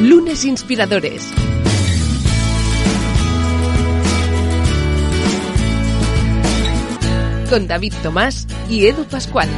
[0.00, 1.28] Lunes Inspiradores.
[7.50, 9.48] Con David Tomás y Edu Pascual.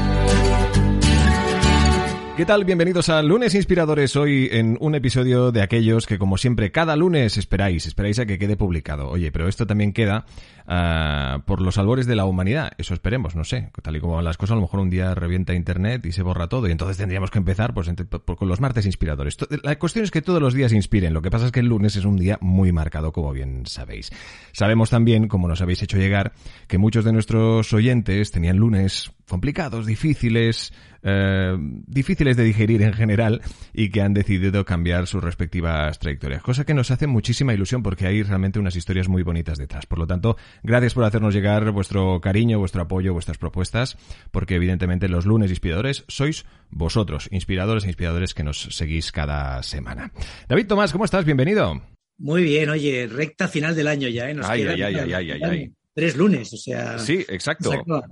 [2.41, 2.65] ¿Qué tal?
[2.65, 4.17] Bienvenidos a Lunes Inspiradores.
[4.17, 8.39] Hoy en un episodio de aquellos que, como siempre, cada lunes esperáis, esperáis a que
[8.39, 9.11] quede publicado.
[9.11, 10.25] Oye, pero esto también queda
[10.67, 12.73] uh, por los albores de la humanidad.
[12.79, 13.71] Eso esperemos, no sé.
[13.83, 16.23] Tal y como van las cosas, a lo mejor un día revienta Internet y se
[16.23, 16.69] borra todo.
[16.69, 17.91] Y entonces tendríamos que empezar pues,
[18.37, 19.37] con los martes inspiradores.
[19.63, 21.15] La cuestión es que todos los días inspiren.
[21.15, 24.11] Lo que pasa es que el lunes es un día muy marcado, como bien sabéis.
[24.53, 26.33] Sabemos también, como nos habéis hecho llegar,
[26.67, 31.57] que muchos de nuestros oyentes tenían lunes complicados, difíciles, eh,
[31.87, 33.41] difíciles de digerir en general
[33.73, 36.43] y que han decidido cambiar sus respectivas trayectorias.
[36.43, 39.87] Cosa que nos hace muchísima ilusión porque hay realmente unas historias muy bonitas detrás.
[39.87, 43.97] Por lo tanto, gracias por hacernos llegar vuestro cariño, vuestro apoyo, vuestras propuestas,
[44.31, 50.13] porque evidentemente los lunes inspiradores sois vosotros, inspiradores e inspiradores que nos seguís cada semana.
[50.49, 51.25] David Tomás, ¿cómo estás?
[51.25, 51.83] Bienvenido.
[52.19, 54.35] Muy bien, oye, recta final del año ya, ¿eh?
[54.35, 55.73] Nos ay, ay, ay, ay, ay, ay, ay.
[55.95, 56.99] Tres lunes, o sea.
[56.99, 57.73] Sí, exacto.
[57.73, 58.03] exacto.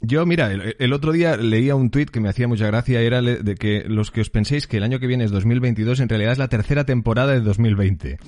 [0.00, 3.54] Yo, mira, el, otro día leía un tuit que me hacía mucha gracia, era de
[3.54, 6.38] que los que os penséis que el año que viene es 2022, en realidad es
[6.38, 8.18] la tercera temporada de 2020.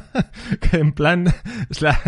[0.60, 1.26] que en plan,
[1.70, 2.00] es la,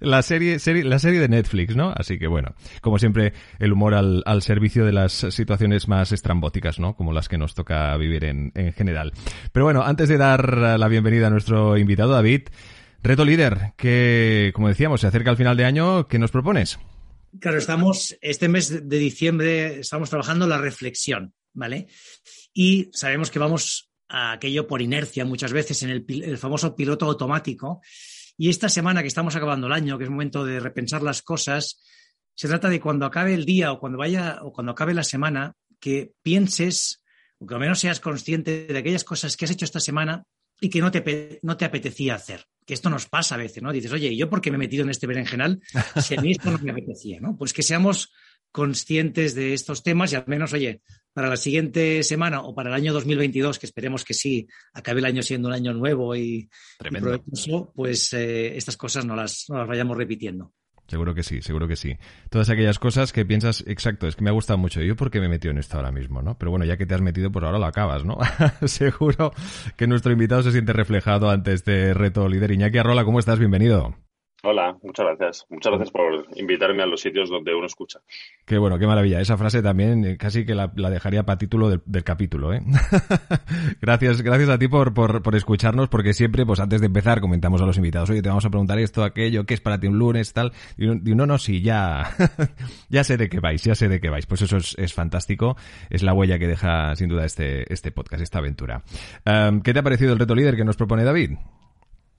[0.00, 1.92] la serie, serie, la serie de Netflix, ¿no?
[1.96, 6.78] Así que bueno, como siempre, el humor al, al servicio de las situaciones más estrambóticas,
[6.78, 6.94] ¿no?
[6.94, 9.12] Como las que nos toca vivir en, en general.
[9.52, 12.42] Pero bueno, antes de dar la bienvenida a nuestro invitado, David,
[13.02, 16.78] reto líder, que, como decíamos, se acerca al final de año, ¿qué nos propones?
[17.40, 21.88] Claro, estamos, este mes de diciembre estamos trabajando la reflexión, ¿vale?
[22.52, 27.80] Y sabemos que vamos a aquello por inercia muchas veces en el, famoso piloto automático.
[28.36, 31.80] Y esta semana que estamos acabando el año, que es momento de repensar las cosas,
[32.34, 35.54] se trata de cuando acabe el día o cuando vaya o cuando acabe la semana,
[35.80, 37.02] que pienses
[37.38, 40.24] o que al menos seas consciente de aquellas cosas que has hecho esta semana
[40.60, 42.44] y que no te, no te apetecía hacer.
[42.72, 43.70] Que esto nos pasa a veces, ¿no?
[43.70, 45.60] Dices, oye, ¿y yo por qué me he metido en este berenjenal
[46.00, 47.36] si a mí esto no me apetecía, ¿no?
[47.36, 48.10] Pues que seamos
[48.50, 50.80] conscientes de estos temas y al menos, oye,
[51.12, 55.04] para la siguiente semana o para el año 2022, que esperemos que sí, acabe el
[55.04, 56.48] año siendo un año nuevo y,
[56.80, 60.54] y provechoso, pues eh, estas cosas no las, no las vayamos repitiendo.
[60.92, 61.96] Seguro que sí, seguro que sí.
[62.28, 64.82] Todas aquellas cosas que piensas, exacto, es que me ha gustado mucho.
[64.82, 66.36] ¿Yo por qué me he metido en esto ahora mismo, no?
[66.36, 68.18] Pero bueno, ya que te has metido, por ahora lo acabas, ¿no?
[68.66, 69.32] seguro
[69.78, 72.50] que nuestro invitado se siente reflejado ante este reto líder.
[72.50, 73.38] Iñaki Arrola, ¿cómo estás?
[73.38, 73.96] Bienvenido.
[74.44, 75.46] Hola, muchas gracias.
[75.50, 78.00] Muchas gracias por invitarme a los sitios donde uno escucha.
[78.44, 79.20] Qué bueno, qué maravilla.
[79.20, 82.52] Esa frase también eh, casi que la, dejaría para título del, capítulo.
[82.52, 82.60] ¿eh?
[83.80, 87.62] gracias, gracias a ti por, por, por, escucharnos, porque siempre, pues antes de empezar, comentamos
[87.62, 90.00] a los invitados, oye, te vamos a preguntar esto, aquello, qué es para ti un
[90.00, 90.52] lunes, tal.
[90.76, 92.10] Y uno, no, no, sí, ya,
[92.88, 94.26] ya sé de qué vais, ya sé de qué vais.
[94.26, 95.56] Pues eso es, es fantástico.
[95.88, 98.82] Es la huella que deja, sin duda, este, este podcast, esta aventura.
[99.24, 101.30] Um, ¿Qué te ha parecido el reto líder que nos propone David?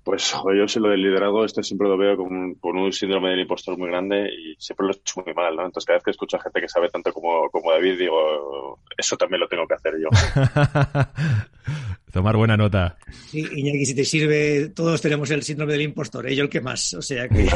[0.03, 3.29] Pues yo sí lo del liderazgo, esto siempre lo veo con un, con un, síndrome
[3.29, 5.65] del impostor muy grande y siempre lo he hecho muy mal, ¿no?
[5.65, 9.15] Entonces cada vez que escucho a gente que sabe tanto como, como David, digo, eso
[9.15, 10.09] también lo tengo que hacer yo.
[12.11, 12.97] Tomar buena nota.
[13.29, 16.35] Sí, Iñaki, si te sirve, todos tenemos el síndrome del impostor, ¿eh?
[16.35, 17.45] yo el que más, o sea que...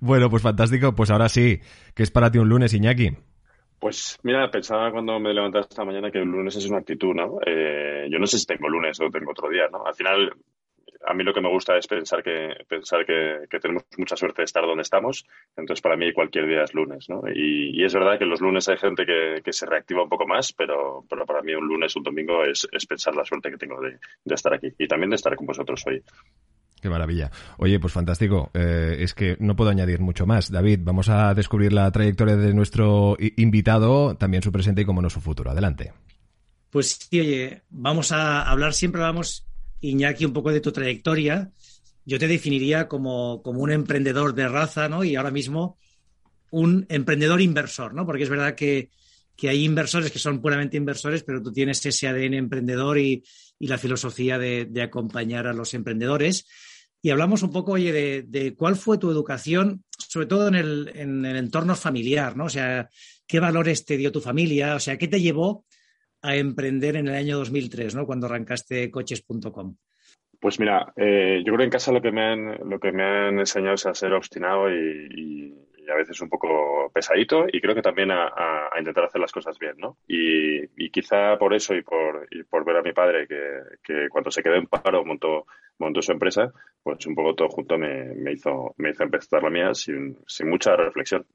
[0.00, 1.60] bueno, pues fantástico, pues ahora sí,
[1.94, 3.10] ¿qué es para ti un lunes, Iñaki?
[3.80, 7.38] Pues mira, pensaba cuando me levanté esta mañana que el lunes es una actitud, ¿no?
[7.46, 9.86] Eh, yo no sé si tengo lunes o tengo otro día, ¿no?
[9.86, 10.30] Al final,
[11.06, 14.42] a mí lo que me gusta es pensar que pensar que, que tenemos mucha suerte
[14.42, 15.24] de estar donde estamos.
[15.56, 17.22] Entonces, para mí cualquier día es lunes, ¿no?
[17.34, 20.52] Y, y es verdad que los lunes hay gente que, se reactiva un poco más,
[20.52, 23.80] pero, pero para mí un lunes, un domingo es, es pensar la suerte que tengo
[23.80, 26.02] de, de estar aquí y también de estar con vosotros hoy.
[26.80, 27.30] Qué maravilla.
[27.58, 28.50] Oye, pues fantástico.
[28.54, 30.50] Eh, es que no puedo añadir mucho más.
[30.50, 35.10] David, vamos a descubrir la trayectoria de nuestro invitado, también su presente y como no
[35.10, 35.50] su futuro.
[35.50, 35.92] Adelante.
[36.70, 39.46] Pues sí, oye, vamos a hablar, siempre vamos,
[39.80, 41.50] Iñaki, un poco de tu trayectoria.
[42.06, 45.04] Yo te definiría como, como un emprendedor de raza, ¿no?
[45.04, 45.76] Y ahora mismo
[46.50, 48.06] un emprendedor inversor, ¿no?
[48.06, 48.90] Porque es verdad que,
[49.36, 53.22] que hay inversores que son puramente inversores, pero tú tienes ese ADN emprendedor y,
[53.60, 56.48] y la filosofía de, acompañar a los emprendedores
[57.02, 60.90] y hablamos un poco, oye, de, de, cuál fue tu educación, sobre todo en el,
[60.94, 62.44] en el, entorno familiar, ¿no?
[62.44, 62.88] O sea,
[63.26, 65.64] qué valores te dio tu familia, o sea, qué te llevó
[66.22, 68.06] a emprender en el año 2003, ¿no?
[68.06, 69.76] Cuando arrancaste coches.com.
[70.40, 73.02] Pues mira, eh, yo creo que en casa lo que me han, lo que me
[73.02, 75.54] han enseñado es a ser obstinado y,
[75.88, 79.74] a veces un poco pesadito y creo que también a, intentar hacer las cosas bien,
[79.78, 79.98] ¿no?
[80.06, 84.54] Y, quizá por eso y por, por ver a mi padre que, cuando se quedó
[84.54, 85.46] en paro montó,
[85.78, 89.50] montó su empresa, pues un poco todo junto me, me hizo, me hizo empezar la
[89.50, 91.26] mía sin, sin mucha reflexión.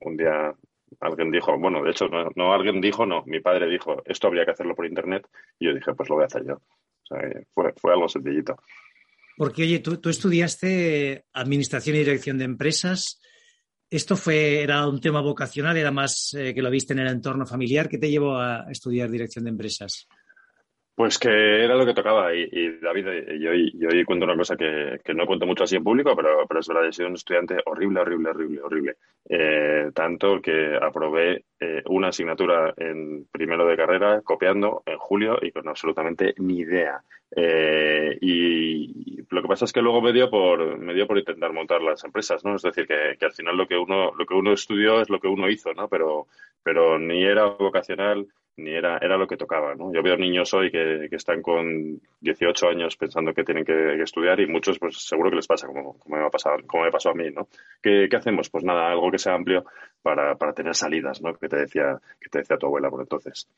[0.00, 0.52] Un día
[1.00, 4.44] alguien dijo, bueno, de hecho, no, no, alguien dijo, no, mi padre dijo, esto habría
[4.44, 5.26] que hacerlo por internet
[5.58, 6.54] y yo dije, pues lo voy a hacer yo.
[6.54, 7.18] O sea,
[7.52, 8.56] fue, fue algo sencillito.
[9.36, 13.20] Porque, oye, tú, tú, estudiaste Administración y Dirección de Empresas.
[13.94, 15.76] ¿Esto fue, era un tema vocacional?
[15.76, 17.88] ¿Era más eh, que lo viste en el entorno familiar?
[17.88, 20.08] ¿Qué te llevó a estudiar Dirección de Empresas?
[20.96, 21.28] Pues que
[21.64, 25.44] era lo que tocaba y, David, eh, yo, yo cuento una cosa que, no cuento
[25.44, 28.60] mucho así en público, pero, pero es verdad, he sido un estudiante horrible, horrible, horrible,
[28.62, 28.96] horrible.
[29.28, 35.50] Eh, tanto que aprobé eh, una asignatura en primero de carrera copiando en julio y
[35.50, 37.02] con absolutamente ni idea.
[38.20, 41.82] y lo que pasa es que luego me dio por me dio por intentar montar
[41.82, 42.54] las empresas, ¿no?
[42.54, 45.18] Es decir, que, que al final lo que uno lo que uno estudió es lo
[45.18, 45.88] que uno hizo, ¿no?
[45.88, 46.28] Pero
[46.62, 49.92] pero ni era vocacional ni era, era lo que tocaba, ¿no?
[49.92, 54.38] Yo veo niños hoy que, que están con 18 años pensando que tienen que, estudiar
[54.40, 57.10] y muchos, pues seguro que les pasa como, como, me, ha pasado, como me pasó
[57.10, 57.48] a mí, ¿no?
[57.82, 58.50] ¿Qué, ¿Qué, hacemos?
[58.50, 59.64] Pues nada, algo que sea amplio
[60.02, 61.34] para, para tener salidas, ¿no?
[61.34, 63.48] Que te decía, que te decía tu abuela por entonces.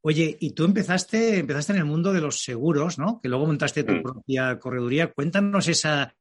[0.00, 3.20] Oye, y tú empezaste, empezaste en el mundo de los seguros, ¿no?
[3.20, 4.02] Que luego montaste tu mm.
[4.02, 5.12] propia correduría.
[5.12, 6.14] Cuéntanos esa,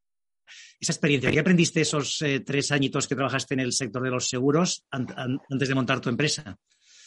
[0.79, 1.31] esa experiencia.
[1.31, 5.69] ¿Qué aprendiste esos eh, tres añitos que trabajaste en el sector de los seguros antes
[5.69, 6.57] de montar tu empresa?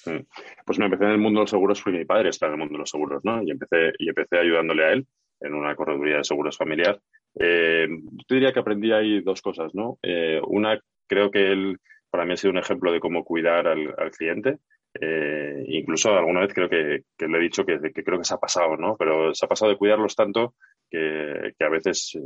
[0.06, 0.24] Mm.
[0.64, 2.58] Pues me empecé en el mundo de los seguros, fui mi padre está en el
[2.58, 3.42] mundo de los seguros, ¿no?
[3.42, 5.06] Y empecé, y empecé ayudándole a él
[5.40, 7.00] en una correduría de seguros familiar.
[7.38, 9.98] Eh, yo diría que aprendí ahí dos cosas, ¿no?
[10.02, 11.78] Eh, una, creo que él
[12.10, 14.58] para mí ha sido un ejemplo de cómo cuidar al, cliente.
[15.00, 18.76] Eh, incluso alguna vez creo que, le he dicho que, creo que se ha pasado,
[18.76, 18.96] ¿no?
[18.96, 20.54] Pero se ha pasado de cuidarlos tanto
[20.90, 22.18] que, a veces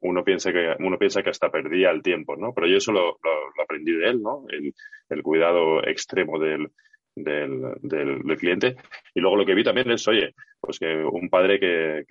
[0.00, 2.54] uno piensa que uno piensa que hasta perdía el tiempo, ¿no?
[2.54, 3.18] Pero yo eso lo,
[3.60, 4.44] aprendí de él, ¿no?
[5.08, 6.70] el cuidado extremo del,
[7.22, 8.76] del, del, cliente.
[9.14, 12.04] Y luego lo que vi también es, oye, pues que un padre que,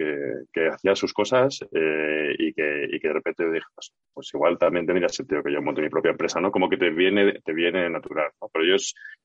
[0.53, 4.57] que, hacía sus cosas eh, y, que, y que de repente dije, pues, pues, igual
[4.57, 6.51] también tendría sentido que yo monte mi propia empresa, ¿no?
[6.51, 8.31] Como que te viene, te viene natural.
[8.51, 8.75] Pero yo,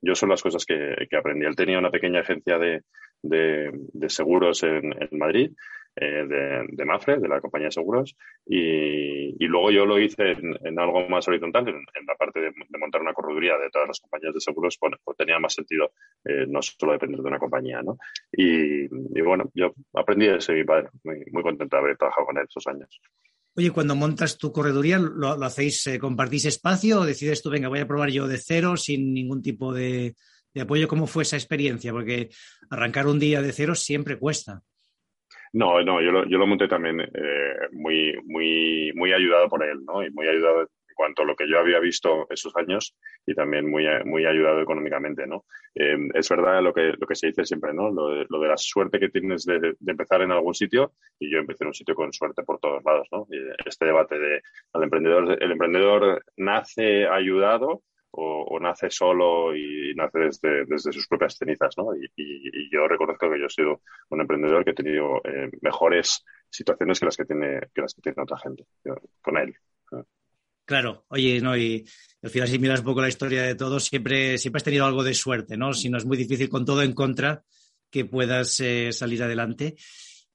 [0.01, 1.45] yo son las cosas que, aprendí.
[1.45, 2.81] Él tenía una pequeña agencia de,
[3.21, 5.51] de, seguros en Madrid
[5.95, 11.07] eh, de, Mafre, de la compañía de seguros, y, luego yo lo hice en, algo
[11.07, 14.77] más horizontal, en, la parte de, montar una correduría de todas las compañías de seguros,
[14.79, 15.91] pues, pues tenía más sentido
[16.25, 17.97] eh, no solo depender de una compañía, ¿no?
[18.31, 18.87] Y,
[19.21, 22.45] bueno, yo aprendí de ese mi padre, muy, muy contento de haber trabajado con él
[22.49, 22.99] esos años.
[23.55, 27.79] Oye, cuando montas tu correduría, ¿lo, hacéis, eh, compartís espacio o decides tú, venga, voy
[27.79, 30.15] a probar yo de cero sin ningún tipo de,
[30.55, 30.87] de apoyo?
[30.87, 31.91] ¿Cómo fue esa experiencia?
[31.91, 32.29] Porque
[32.71, 34.63] arrancar un día de cero siempre cuesta.
[35.53, 39.85] No, no, yo lo, yo lo monté también eh, muy, muy, muy ayudado por él,
[39.85, 40.03] ¿no?
[40.03, 42.95] Y muy ayudado en cuanto a lo que yo había visto esos años
[43.25, 45.45] y también muy, muy ayudado económicamente, ¿no?
[45.75, 47.91] Eh, es verdad lo que, lo que se dice siempre, ¿no?
[47.91, 51.31] Lo de, lo de la suerte que tienes de, de, empezar en algún sitio y
[51.31, 53.27] yo empecé en un sitio con suerte por todos lados, ¿no?
[53.29, 54.41] Y este debate de
[54.73, 57.83] al emprendedor, el emprendedor nace ayudado
[58.15, 61.95] o, nace solo y nace desde, desde sus propias cenizas, ¿no?
[61.95, 66.99] Y, yo reconozco que yo he sido un emprendedor que he tenido eh, mejores situaciones
[66.99, 68.65] que las que tiene, que las que tiene otra gente,
[69.21, 69.55] con él.
[70.65, 71.85] Claro, oye, no, y
[72.21, 75.03] al final si miras un poco la historia de todos, siempre, siempre has tenido algo
[75.03, 75.73] de suerte, ¿no?
[75.73, 77.43] Si no es muy difícil con todo en contra
[77.89, 79.75] que puedas eh, salir adelante.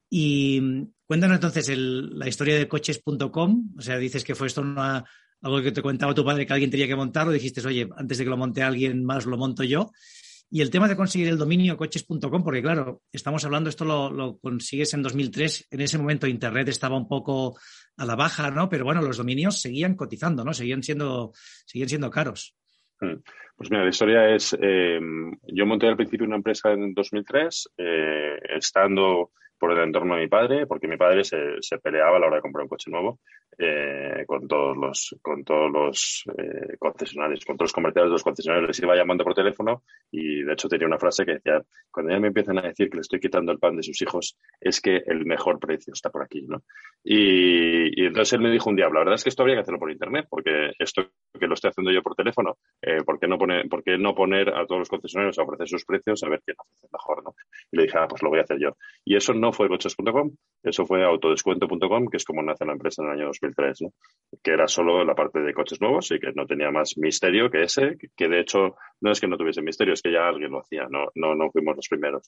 [0.09, 5.03] Y mm, cuéntanos entonces la historia de coches.com, o sea, dices que fue esto una,
[5.41, 8.23] algo que te comentaba tu padre que alguien tenía que montarlo, dijiste, oye, antes de
[8.23, 9.91] que lo monte alguien más, lo monto yo.
[10.51, 14.93] Y el tema de conseguir el dominio coches.com, porque claro, estamos hablando, esto lo, consigues
[14.95, 17.57] en 2003, en ese momento Internet estaba un poco
[17.97, 18.67] a la baja, ¿no?
[18.67, 20.53] Pero bueno, los dominios seguían cotizando, ¿no?
[20.53, 21.31] Seguían siendo,
[21.65, 22.55] seguían siendo caros.
[22.99, 23.21] Hmm.
[23.55, 24.99] Pues mira, la historia es, eh,
[25.47, 30.27] yo monté al principio una empresa en 2003, eh, estando por el entorno de mi
[30.27, 33.19] padre, porque mi padre se, peleaba a la hora de comprar un coche nuevo
[33.57, 38.69] eh, con todos los, con todos los eh, concesionarios, con todos los comerciales los concesionarios.
[38.69, 41.61] Les iba llamando por teléfono y de hecho tenía una frase que decía,
[41.91, 44.37] cuando ya me empiezan a decir que le estoy quitando el pan de sus hijos,
[44.61, 46.63] es que el mejor precio está por aquí, ¿no?
[47.03, 49.79] Y, entonces él me dijo un día, la verdad es que esto habría que hacerlo
[49.79, 53.37] por internet, porque esto que lo estoy haciendo yo por teléfono, eh, ¿por, qué no
[53.37, 56.41] poner, ¿por qué no poner a todos los concesionarios a ofrecer sus precios a ver
[56.43, 57.35] quién ofrece mejor, ¿no?
[57.71, 58.75] Y le dije, ah, pues lo voy a hacer yo.
[59.05, 60.31] Y eso no fue coches.com,
[60.63, 63.93] eso fue autodescuento.com, que es como nace la empresa en el año 2003, ¿no?
[64.43, 67.63] que era solo la parte de coches nuevos y que no tenía más misterio que
[67.63, 70.59] ese, que de hecho no es que no tuviese misterio, es que ya alguien lo
[70.59, 72.27] hacía, no, no, no fuimos los primeros.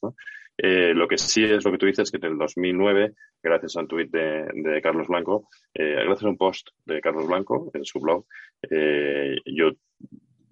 [0.57, 3.81] Eh, lo que sí es lo que tú dices, que en el 2009, gracias a
[3.81, 7.99] un tuit de, Carlos Blanco, eh, gracias a un post de Carlos Blanco en su
[7.99, 8.25] blog,
[8.69, 9.71] eh, yo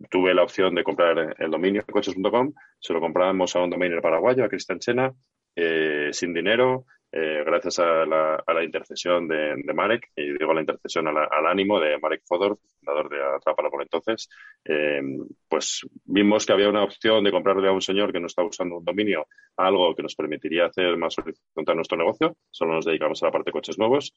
[0.10, 4.44] tuve la opción de comprar el dominio coches.com, se lo compramos a un dominio paraguayo,
[4.44, 5.14] a Cristian Chena,
[5.62, 11.48] eh, sin dinero, eh, gracias a la, intercesión de, Marek, y digo la intercesión al
[11.48, 14.30] ánimo de Marek Fodor, fundador de Atrápalo por entonces,
[14.64, 15.02] eh,
[15.50, 18.78] pues vimos que había una opción de comprarle a un señor que no está usando
[18.78, 23.26] un dominio algo que nos permitiría hacer más horizontal nuestro negocio, solo nos dedicamos a
[23.26, 24.16] la parte de coches nuevos,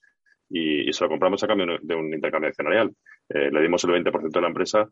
[0.49, 2.95] y, se lo compramos a cambio de un intercambio accionarial.
[3.29, 4.87] Le dimos el 20% de la empresa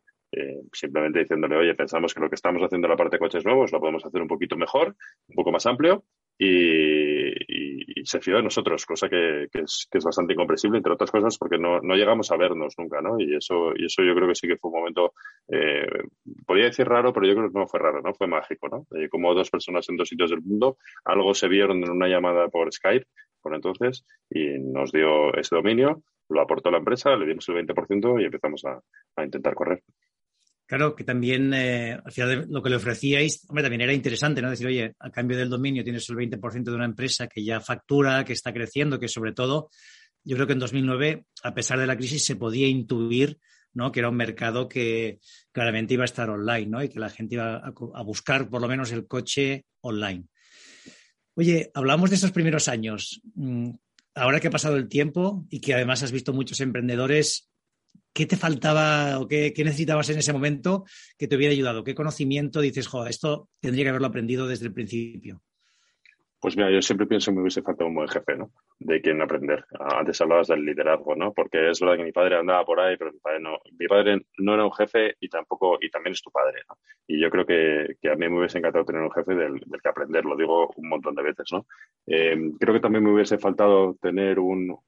[0.73, 3.71] simplemente diciéndole, oye, pensamos que lo que estamos haciendo en la parte de coches nuevos
[3.71, 4.97] lo podemos hacer un poquito mejor,
[5.29, 6.05] un poco más amplio
[6.43, 11.81] y, se fió de nosotros, cosa que, es, bastante incomprensible, entre otras cosas, porque no,
[11.95, 13.21] llegamos a vernos nunca, ¿no?
[13.21, 15.13] Y eso, y eso yo creo que sí que fue un momento,
[15.49, 15.87] eh,
[16.47, 18.15] podría decir raro, pero yo creo que no fue raro, ¿no?
[18.15, 18.87] Fue mágico, ¿no?
[19.11, 22.73] como dos personas en dos sitios del mundo, algo se vieron en una llamada por
[22.73, 23.07] Skype
[23.43, 28.21] por entonces y nos dio ese dominio, lo aportó la empresa, le dimos el 20%
[28.21, 28.81] y empezamos a,
[29.23, 29.83] intentar correr.
[30.71, 34.51] Claro, que también eh, al final lo que le ofrecíais, hombre, también era interesante, ¿no?
[34.51, 38.25] Decir, oye, a cambio del dominio tienes el 20% de una empresa que ya factura,
[38.25, 39.71] que está creciendo, que sobre todo,
[40.23, 43.41] yo creo que en 2009, a pesar de la crisis, se podía intuir,
[43.73, 43.91] ¿no?
[43.91, 45.19] Que era un mercado que
[45.51, 46.85] claramente iba a estar online, ¿no?
[46.85, 50.27] Y que la gente iba a buscar por lo menos el coche online.
[51.35, 53.21] Oye, hablamos de esos primeros años.
[53.35, 53.71] Mm,
[54.15, 57.51] ahora que ha pasado el tiempo y que además has visto muchos emprendedores,
[58.13, 60.85] ¿qué te faltaba o qué, necesitabas en ese momento
[61.19, 61.85] que te hubiera ayudado?
[61.85, 65.43] ¿Qué conocimiento dices, joder, esto tendría que haberlo aprendido desde el principio?
[66.41, 68.51] Pues mira, yo siempre pienso que me hubiese faltado un buen jefe, ¿no?
[68.79, 69.63] De quien aprender.
[69.79, 71.35] Antes hablabas del liderazgo, ¿no?
[71.35, 74.23] Porque es verdad que mi padre andaba por ahí, pero mi padre no, mi padre
[74.39, 76.79] no era un jefe y tampoco, y también es tu padre, ¿no?
[77.07, 80.25] Y yo creo que, a mí me hubiese encantado tener un jefe del, que aprender,
[80.25, 81.67] lo digo un montón de veces, ¿no?
[82.07, 84.79] Eh, creo que también me hubiese faltado tener un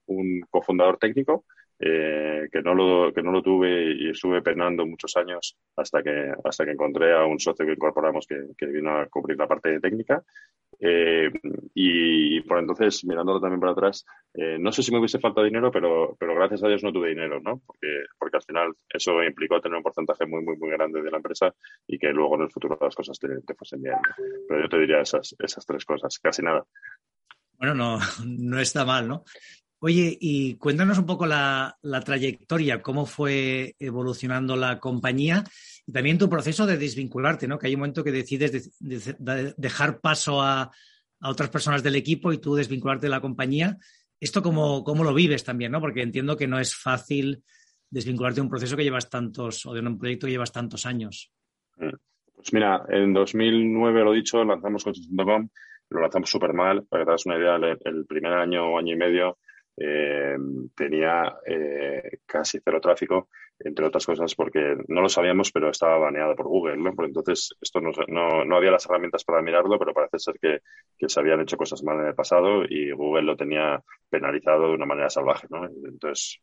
[0.49, 1.45] cofundador técnico,
[1.85, 6.33] eh, que, no lo, que no lo tuve y estuve penando muchos años hasta que,
[6.45, 9.81] hasta que encontré a un socio que incorporamos que, que vino a cubrir la parte
[9.81, 10.23] técnica.
[10.79, 11.29] Eh,
[11.75, 15.73] y por entonces, mirándolo también para atrás, eh, no sé si me hubiese faltado dinero,
[15.73, 17.61] pero, pero gracias a Dios no tuve dinero, ¿no?
[17.67, 21.17] Porque, porque al final eso implicó tener un porcentaje muy, muy, muy grande de la
[21.17, 21.53] empresa
[21.89, 23.97] y que luego en el futuro las cosas te, te fuesen bien.
[24.49, 26.65] Pero yo te diría esas, esas tres cosas, casi nada.
[27.59, 29.25] Bueno, no, no está mal, ¿no?
[29.85, 35.43] Oye, y cuéntanos un poco la, trayectoria, cómo fue evolucionando la compañía
[35.85, 37.59] y también tu proceso de desvincularte, ¿no?
[37.59, 40.71] Que hay un momento que decides dejar paso a,
[41.21, 43.77] otras personas del equipo y tú desvincularte de la compañía.
[44.21, 45.81] ¿Esto cómo, cómo lo vives también, no?
[45.81, 47.43] Porque entiendo que no es fácil
[47.91, 51.33] desvincularte de un proceso que llevas tantos, o de un proyecto que llevas tantos años.
[51.75, 55.49] Pues mira, en 2009, lo dicho, lanzamos Coches.com,
[55.91, 58.97] lo lanzamos súper mal, para que te das una idea, el primer año año y
[58.97, 59.39] medio
[59.77, 60.37] eh,
[60.77, 63.29] tenía eh, casi cero tráfico,
[63.65, 66.93] entre otras cosas porque no lo sabíamos, pero estaba baneado por Google, ¿no?
[67.05, 70.61] Entonces, esto no, no, no, había las herramientas para mirarlo, pero parece ser que,
[70.99, 74.75] que, se habían hecho cosas mal en el pasado y Google lo tenía penalizado de
[74.75, 75.67] una manera salvaje, ¿no?
[75.67, 76.39] Entonces,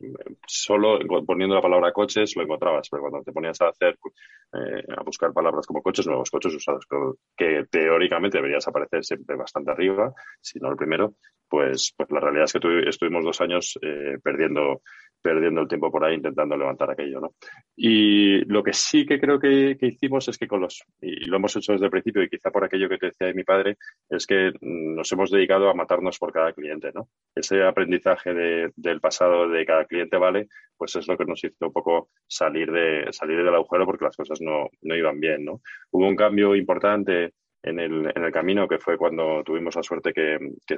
[0.48, 3.98] solo poniendo la palabra coches lo encontrabas, pero cuando te ponías a hacer,
[4.54, 6.86] eh, a buscar palabras como coches nuevos, coches usados,
[7.36, 11.14] que teóricamente deberías aparecer siempre bastante arriba, si no el primero,
[11.50, 14.82] pues, pues la realidad es que estuvimos dos años eh, perdiendo,
[15.22, 17.34] perdiendo el tiempo por ahí intentando levantar aquello, ¿no?
[17.76, 21.56] Y lo que sí que creo que, hicimos es que con los, y lo hemos
[21.56, 23.78] hecho desde el principio y quizá por aquello que te decía de mi padre,
[24.10, 27.10] es que nos hemos dedicado a matarnos por cada cliente, ¿no?
[27.36, 28.34] Ese aprendizaje
[28.76, 30.48] del pasado de cada cliente vale,
[30.78, 34.16] pues es lo que nos hizo un poco salir de, salir del agujero porque las
[34.16, 35.62] cosas no, no iban bien, ¿no?
[35.92, 37.34] Hubo un cambio importante
[37.64, 40.78] en el, en el camino, que fue cuando tuvimos la suerte que, que,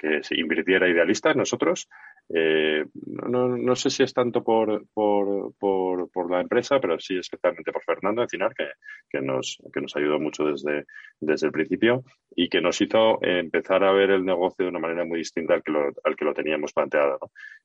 [0.00, 1.88] que se invirtiera idealista en nosotros.
[2.32, 7.18] Eh, no, no, sé si es tanto por, por, por, por, la empresa, pero sí
[7.18, 8.68] especialmente por Fernando Encinar, que,
[9.10, 10.86] que, nos, que nos ayudó mucho desde,
[11.20, 12.04] desde el principio
[12.34, 15.62] y que nos hizo empezar a ver el negocio de una manera muy distinta al
[15.62, 17.18] que lo, al que lo teníamos planteado.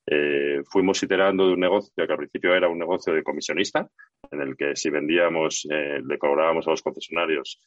[0.04, 3.88] Eh, fuimos iterando de un negocio que al principio era un negocio de comisionista,
[4.30, 7.62] en el que si vendíamos, eh, le cobrábamos a los concesionarios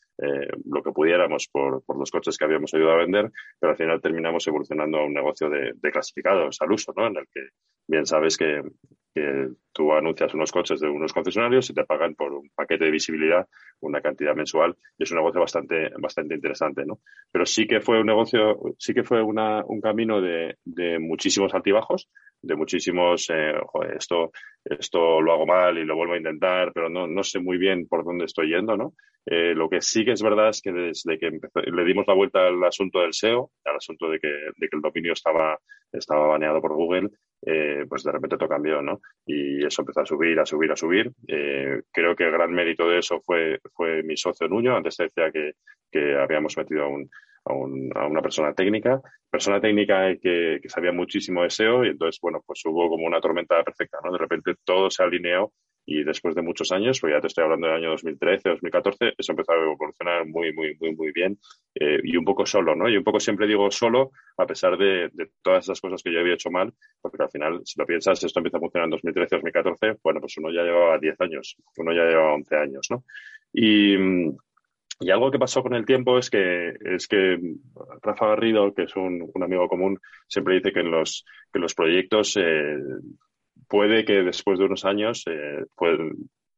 [0.65, 4.01] lo que pudiéramos por, por los coches que habíamos ayudado a vender, pero al final
[4.01, 7.07] terminamos evolucionando a un negocio de, clasificados al uso ¿no?
[7.07, 7.49] En el que
[7.87, 8.61] bien sabes que,
[9.73, 13.45] tú anuncias unos coches de unos concesionarios y te pagan por un paquete de visibilidad
[13.81, 16.99] una cantidad mensual y es un negocio bastante, bastante interesante, ¿no?
[17.29, 21.53] Pero sí que fue un negocio, sí que fue una, un camino de, de muchísimos
[21.53, 22.09] altibajos,
[22.41, 23.53] de muchísimos, eh,
[23.95, 24.31] esto,
[24.63, 27.87] esto lo hago mal y lo vuelvo a intentar, pero no, no sé muy bien
[27.87, 28.93] por dónde estoy yendo, ¿no?
[29.25, 32.47] Eh, lo que sí que es verdad es que desde que le dimos la vuelta
[32.47, 35.59] al asunto del SEO, al asunto de que, de que el dominio estaba,
[35.91, 37.09] estaba baneado por Google,
[37.45, 39.01] eh, pues de repente todo cambió, ¿no?
[39.25, 41.11] Y eso empezó a subir, a subir, a subir.
[41.27, 44.75] Eh, creo que el gran mérito de eso fue, fue mi socio Nuño.
[44.75, 45.51] Antes te decía que,
[45.91, 47.09] que habíamos metido a un,
[47.45, 52.19] a, un, a, una persona técnica, persona técnica que, sabía muchísimo de SEO y entonces,
[52.21, 54.11] bueno, pues hubo como una tormenta perfecta, ¿no?
[54.11, 55.51] De repente todo se alineó
[55.85, 59.31] y después de muchos años, pues ya te estoy hablando del año 2013, 2014, eso
[59.31, 61.39] empezó a evolucionar muy, muy, muy, muy bien
[61.73, 62.87] eh, y un poco solo, ¿no?
[62.87, 65.09] Y un poco siempre digo solo, a pesar de,
[65.41, 68.39] todas esas cosas que yo había hecho mal, porque al final, si lo piensas, esto
[68.39, 72.03] empieza a funcionar en 2013, 2014, bueno, pues uno ya llevaba 10 años, uno ya
[72.03, 73.03] llevaba 11 años, ¿no?
[73.51, 73.95] Y,
[74.99, 77.39] y algo que pasó con el tiempo es que, es que
[78.01, 81.73] Rafa Garrido, que es un, un amigo común, siempre dice que en los, que los
[81.73, 82.77] proyectos eh,
[83.67, 85.97] puede que después de unos años eh, pues,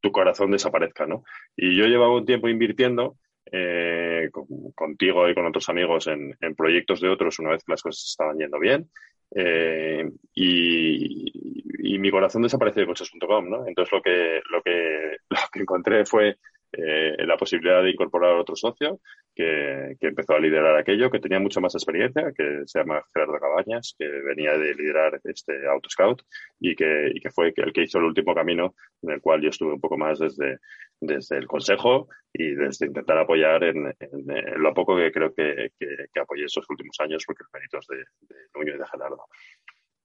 [0.00, 1.22] tu corazón desaparezca, ¿no?
[1.56, 3.16] Y yo llevaba un tiempo invirtiendo
[3.50, 7.72] eh, con, contigo y con otros amigos en, en, proyectos de otros una vez que
[7.72, 8.90] las cosas estaban yendo bien.
[9.34, 13.66] Eh, y, y, mi corazón desapareció de coches.com, ¿no?
[13.66, 16.36] Entonces lo que, lo que, lo que encontré fue
[16.72, 19.00] eh, la posibilidad de incorporar a otro socio
[19.34, 23.38] que, que, empezó a liderar aquello, que tenía mucha más experiencia, que se llama Gerardo
[23.38, 26.22] Cabañas, que venía de liderar este Autoscout
[26.60, 29.50] y que, y que fue el que hizo el último camino en el cual yo
[29.50, 30.58] estuve un poco más desde,
[31.00, 35.72] desde el consejo y desde intentar apoyar en, en, en lo poco que creo que,
[35.78, 38.86] que, que, apoyé estos últimos años, porque el mérito es de, de Nuño y de
[38.86, 39.24] Gerardo.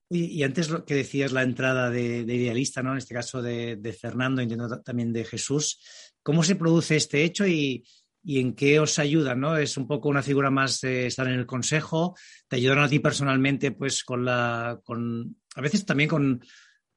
[0.09, 2.93] Y, y, antes lo que decías la entrada de, de idealista, ¿no?
[2.93, 6.07] En este caso de, de, Fernando, entiendo también de Jesús.
[6.27, 7.86] ¿Cómo se produce este hecho y,
[8.22, 9.55] y, en qué os ayuda, no?
[9.55, 12.17] Es un poco una figura más de estar en el consejo,
[12.50, 16.41] te ayudan a ti personalmente, pues con la, con, a veces también con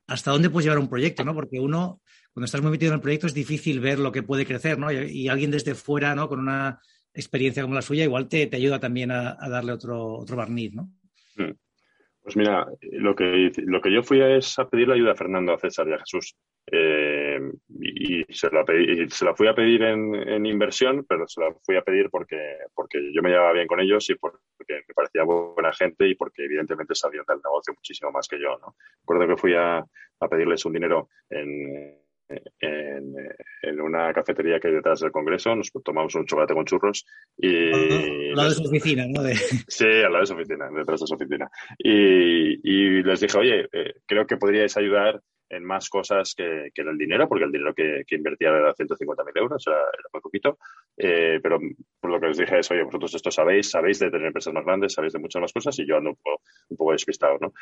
[0.08, 1.32] hasta dónde puedes llevar un proyecto, ¿no?
[1.32, 4.44] Porque uno, cuando estás muy metido en el proyecto, es difícil ver lo que puede
[4.44, 4.90] crecer, ¿no?
[4.90, 6.28] Y, alguien desde fuera, ¿no?
[6.28, 6.80] Con una
[7.14, 10.74] experiencia como la suya, igual te, te ayuda también a, a, darle otro, otro barniz,
[10.74, 10.90] ¿no?
[11.36, 11.52] Mm.
[12.20, 15.58] Pues mira, lo que, lo que yo fui es a pedirle ayuda a Fernando, a
[15.58, 16.34] César y a Jesús.
[16.66, 17.19] Eh,
[17.68, 21.54] y, se la, pedí, se la, fui a pedir en, en, inversión, pero se la
[21.64, 25.24] fui a pedir porque, porque yo me llevaba bien con ellos y porque me parecía
[25.24, 28.58] buena gente y porque evidentemente sabían del negocio muchísimo más que yo.
[28.58, 28.76] ¿no?
[29.00, 32.00] Recuerdo que fui a, a pedirles un dinero en,
[32.60, 33.14] en,
[33.62, 37.04] en, una cafetería que hay detrás del Congreso, nos tomamos un chocolate con churros
[37.36, 38.30] y...
[38.30, 39.22] Al lado de su oficina, ¿no?
[39.22, 39.34] De...
[39.68, 41.50] Sí, al lado de su oficina, detrás de su oficina.
[41.78, 46.82] Y, y les dije, oye, eh, creo que podríais ayudar en más cosas que, que
[46.82, 50.58] el dinero, porque el dinero que, que invertía era 150.000 euros, era, era, muy poquito.
[50.96, 51.58] Eh, pero
[52.00, 54.64] por lo que les dije es, oye, vosotros esto sabéis, sabéis de tener empresas más
[54.64, 57.52] grandes, sabéis de muchas más cosas y yo ando un poco, un poco despistado, ¿no?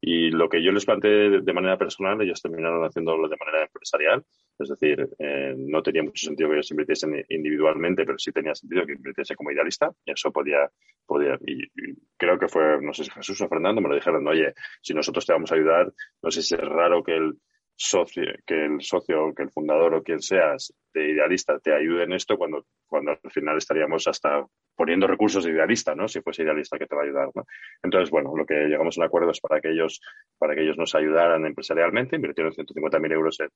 [0.00, 4.24] Y lo que yo les planteé de manera personal, ellos terminaron haciéndolo de manera empresarial.
[4.58, 8.84] Es decir, eh, no tenía mucho sentido que ellos invirtiesen individualmente, pero sí tenía sentido
[8.84, 9.90] que invirtiese como idealista.
[10.04, 10.68] Y eso podía,
[11.06, 14.26] podía y, y creo que fue, no sé si Jesús o Fernando, me lo dijeron,
[14.26, 17.37] oye, si nosotros te vamos a ayudar, no sé si es raro que el
[17.78, 22.12] socio, que el socio, que el fundador o quien seas de idealista te ayude en
[22.12, 26.08] esto cuando, cuando al final estaríamos hasta poniendo recursos de idealista, ¿no?
[26.08, 27.44] Si fuese idealista que te va a ayudar, ¿no?
[27.82, 30.00] Entonces, bueno, lo que llegamos a un acuerdo es para que ellos,
[30.38, 33.48] para que ellos nos ayudaran empresarialmente, invirtieron 150.000 euros en,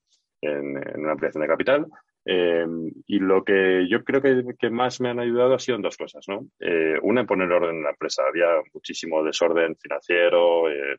[0.76, 1.86] en, una ampliación de capital.
[2.24, 2.64] Eh,
[3.08, 5.96] y lo que yo creo que, que, más me han ayudado ha sido en dos
[5.96, 6.46] cosas, ¿no?
[6.60, 8.22] Eh, una en poner orden en la empresa.
[8.28, 10.96] Había muchísimo desorden financiero, eh,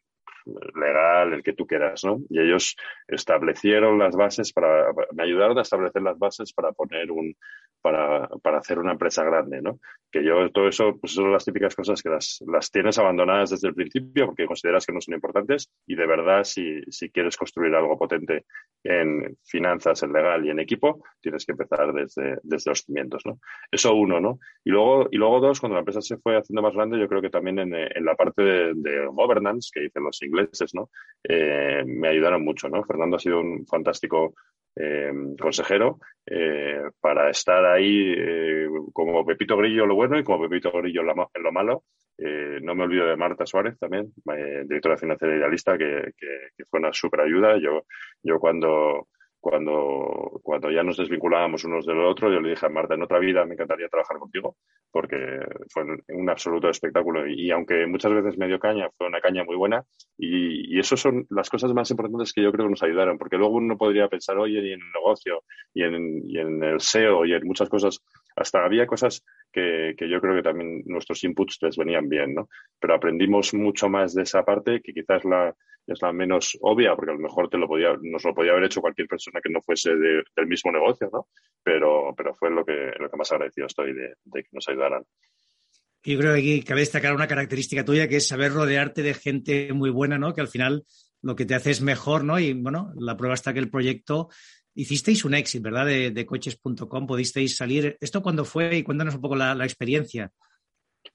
[0.75, 2.19] legal, el que tú quieras, ¿no?
[2.29, 2.75] Y ellos
[3.07, 7.35] establecieron las bases para, me ayudaron a establecer las bases para poner un,
[7.81, 9.79] para, para hacer una empresa grande, ¿no?
[10.11, 13.69] Que yo todo eso, pues son las típicas cosas que las, las tienes abandonadas desde
[13.69, 17.73] el principio porque consideras que no son importantes y de verdad si, si quieres construir
[17.75, 18.45] algo potente
[18.83, 23.39] en finanzas, en legal y en equipo, tienes que empezar desde, desde los cimientos, ¿no?
[23.71, 24.39] Eso uno, ¿no?
[24.63, 27.21] Y luego, y luego dos, cuando la empresa se fue haciendo más grande, yo creo
[27.21, 30.89] que también en, en la parte de, de governance que dicen los ingleses, ¿no?
[31.23, 32.83] Eh, me ayudaron mucho, ¿no?
[32.83, 34.35] Fernando ha sido un fantástico
[34.75, 38.15] eh, consejero eh, para estar ahí
[38.91, 41.83] como Pepito Grillo lo bueno y como Pepito Grillo lo, en lo malo.
[42.17, 44.13] no me olvido de Marta Suárez también,
[44.65, 47.57] directora financiera idealista, que, que, que fue una super ayuda.
[47.57, 47.85] Yo,
[48.21, 49.07] yo cuando
[49.43, 53.19] cuando, cuando ya nos desvinculábamos unos del otro, yo le dije a Marta, en otra
[53.19, 54.55] vida me encantaría trabajar contigo,
[54.89, 55.17] porque
[55.67, 57.27] fue un absoluto espectáculo.
[57.27, 59.83] Y, aunque muchas veces me dio caña, fue una caña muy buena.
[60.17, 63.35] Y, y eso son las cosas más importantes que yo creo que nos ayudaron, porque
[63.35, 67.25] luego uno podría pensar, oye, y en el negocio, y en, y en el SEO,
[67.25, 68.01] y en muchas cosas,
[68.35, 72.49] hasta había cosas que, que, yo creo que también nuestros inputs les venían bien, ¿no?
[72.79, 75.55] Pero aprendimos mucho más de esa parte que quizás la,
[75.87, 78.65] es la menos obvia, porque a lo mejor te lo podía, nos lo podía haber
[78.65, 81.27] hecho cualquier persona que no fuese del mismo negocio, ¿no?
[81.61, 85.03] Pero, pero fue lo que, lo que más agradecido estoy de, que nos ayudaran.
[86.05, 89.71] Yo creo que aquí cabe destacar una característica tuya que es saber rodearte de gente
[89.73, 90.33] muy buena, ¿no?
[90.33, 90.83] Que al final
[91.21, 92.39] lo que te hace es mejor, ¿no?
[92.39, 94.29] Y bueno, la prueba está que el proyecto
[94.75, 95.85] hicisteis un éxito, ¿verdad?
[95.85, 97.97] De, coches.com, pudisteis salir.
[97.99, 98.77] ¿Esto cuándo fue?
[98.77, 100.31] Y cuéntanos un poco la, la experiencia.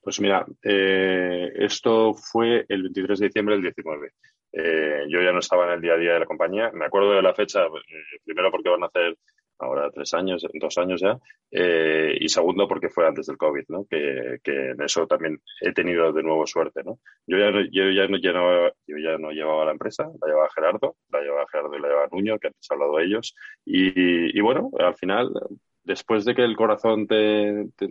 [0.00, 4.12] Pues mira, eh, esto fue el 23 de diciembre del 19.
[4.52, 6.70] Eh, yo ya no estaba en el día a día de la compañía.
[6.72, 9.16] Me acuerdo de la fecha, eh, primero porque van a hacer
[9.58, 11.18] ahora tres años, dos años ya,
[11.50, 13.86] eh, y segundo porque fue antes del COVID, ¿no?
[13.86, 16.98] Que, que, en eso también he tenido de nuevo suerte, ¿no?
[17.26, 20.96] Yo ya no, yo ya no, yo ya no llevaba la empresa, la llevaba Gerardo,
[21.10, 24.40] la llevaba Gerardo y la llevaba Nuño, que antes he hablado de ellos, y, y
[24.40, 25.30] bueno, al final,
[25.82, 27.88] después de que el corazón te, te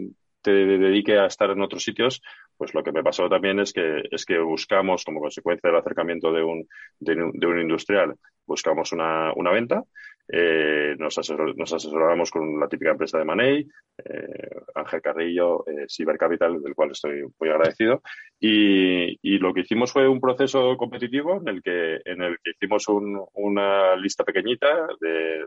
[0.47, 2.21] te dedique a estar en otros sitios,
[2.55, 6.31] pues lo que me pasó también es que, es que buscamos, como consecuencia del acercamiento
[6.31, 6.67] de un,
[6.99, 9.83] de, de un industrial, buscamos una, una venta
[10.29, 11.17] eh, nos,
[11.55, 13.67] nos, asesoramos con la típica empresa de Manei,
[14.03, 18.01] eh, Ángel Carrillo, eh, Cyber Capital, del cual estoy muy agradecido.
[18.39, 22.51] Y, y, lo que hicimos fue un proceso competitivo en el que, en el que
[22.51, 25.45] hicimos un, una lista pequeñita de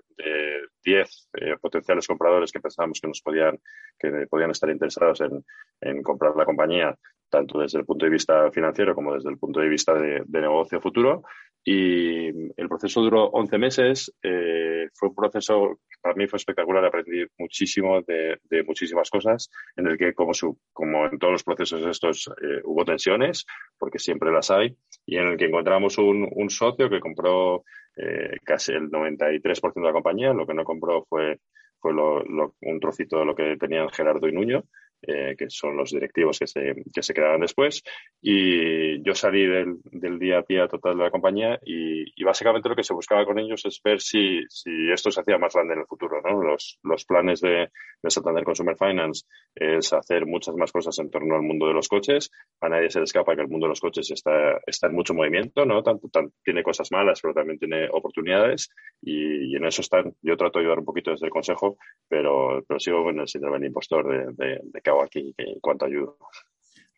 [0.85, 3.59] 10 eh, potenciales compradores que pensábamos que nos podían,
[3.99, 5.45] que podían estar interesados en,
[5.81, 6.97] en comprar la compañía
[7.29, 10.40] tanto desde el punto de vista financiero como desde el punto de vista de, de
[10.40, 11.23] negocio futuro.
[11.64, 14.12] Y el proceso duró 11 meses.
[14.23, 16.85] Eh, fue un proceso para mí fue espectacular.
[16.85, 21.44] Aprendí muchísimo de, de muchísimas cosas, en el que, como, su, como en todos los
[21.44, 23.46] procesos estos, eh, hubo tensiones,
[23.79, 27.64] porque siempre las hay, y en el que encontramos un, un socio que compró
[27.96, 30.33] eh, casi el 93% de la compañía.
[30.33, 31.40] Lo que no compró fue,
[31.79, 34.64] fue lo, lo, un trocito de lo que tenían Gerardo y Nuño
[35.03, 37.83] eh, que son los directivos que se, que se quedaron después.
[38.21, 42.69] Y yo salí del, del día a día total de la compañía y, y, básicamente
[42.69, 45.75] lo que se buscaba con ellos es ver si, si esto se hacía más grande
[45.75, 46.21] en el futuro.
[46.23, 46.43] ¿no?
[46.43, 47.71] Los, los planes de,
[48.03, 51.89] de Santander Consumer Finance es hacer muchas más cosas en torno al mundo de los
[51.89, 52.31] coches.
[52.61, 55.15] A nadie se le escapa que el mundo de los coches está, está en mucho
[55.15, 55.83] movimiento, ¿no?
[55.83, 58.71] Tanto, tanto, tiene cosas malas, pero también tiene oportunidades
[59.03, 60.15] y, y, en eso están.
[60.23, 63.59] Yo trato de ayudar un poquito desde el consejo, pero, pero sigo con el síndrome
[63.59, 66.18] del impostor de, de, de aquí en cuanto ayudo.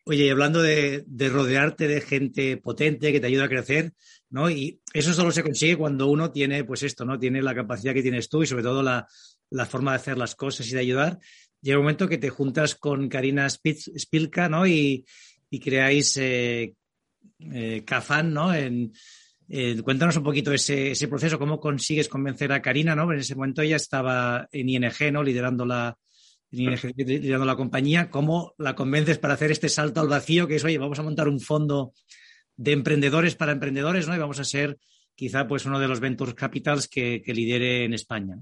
[0.05, 3.93] Oye, y hablando de, de, rodearte de gente potente que te ayuda a crecer,
[4.31, 4.51] ¿no?
[4.51, 7.19] Y eso solo se consigue cuando uno tiene, pues esto, ¿no?
[7.19, 9.07] Tiene la capacidad que tienes tú y sobre todo la,
[9.67, 11.19] forma de hacer las cosas y de ayudar.
[11.61, 14.67] Llega un momento que te juntas con Karina Spilka, ¿no?
[14.67, 15.05] Y,
[15.51, 16.75] y creáis eh,
[17.39, 18.53] eh, Cafán, ¿no?
[18.53, 18.93] En,
[19.49, 23.13] eh, cuéntanos un poquito ese, proceso, cómo consigues convencer a Karina, ¿no?
[23.13, 25.23] En ese momento ella estaba en ING.
[25.23, 25.97] Liderando la,
[26.53, 30.79] liderando la compañía, ¿cómo la convences para hacer este salto al vacío que es, oye,
[30.79, 31.93] vamos a montar un fondo
[32.57, 34.15] de emprendedores para emprendedores, ¿no?
[34.15, 34.79] Y vamos a ser
[35.15, 38.37] quizá pues uno de los venture capitals que, que lidere en España.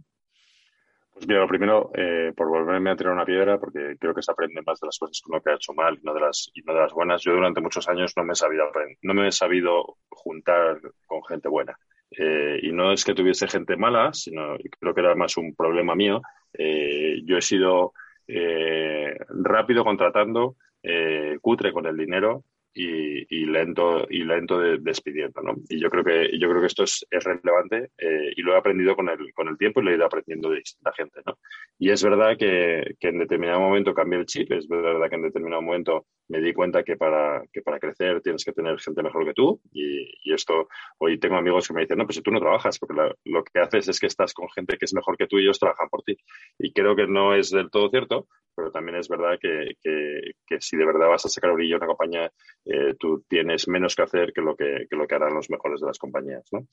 [1.20, 4.32] Pues mira, lo primero, eh, por volverme a tirar una piedra, porque creo que se
[4.32, 6.50] aprende más de las cosas que uno que ha hecho mal y no de las,
[6.54, 7.22] y no de las buenas.
[7.22, 8.64] Yo durante muchos años no me he sabido
[9.02, 11.76] no me he sabido juntar con gente buena.
[12.10, 15.94] Eh, y no es que tuviese gente mala, sino creo que era más un problema
[15.94, 16.22] mío.
[16.62, 17.94] Eh, yo he sido
[18.26, 22.44] eh, rápido contratando, eh, cutre con el dinero
[22.74, 25.54] y, lento y lento de, despidiendo, ¿no?
[25.70, 27.90] Y yo creo que yo creo que esto es, es relevante
[28.36, 30.58] y lo he aprendido con el con el tiempo y lo he ido aprendiendo de
[30.58, 31.38] distinta gente, ¿no?
[31.78, 35.22] Y es verdad que, que en determinado momento cambié el chip, es verdad que en
[35.22, 39.24] determinado momento me di cuenta que para que para crecer tienes que tener gente mejor
[39.24, 42.30] que tú y, y esto hoy tengo amigos que me dicen no pues si tú
[42.30, 45.26] no trabajas porque lo que haces es que estás con gente que es mejor que
[45.26, 46.16] tú y ellos trabajan por ti
[46.58, 50.60] y creo que no es del todo cierto pero también es verdad que, que, que
[50.60, 52.30] si de verdad vas a sacar brillo a una compañía
[52.64, 55.80] eh, tú tienes menos que hacer que lo que, que, lo que harán los mejores
[55.80, 56.44] de las compañías.
[56.52, 56.66] ¿no?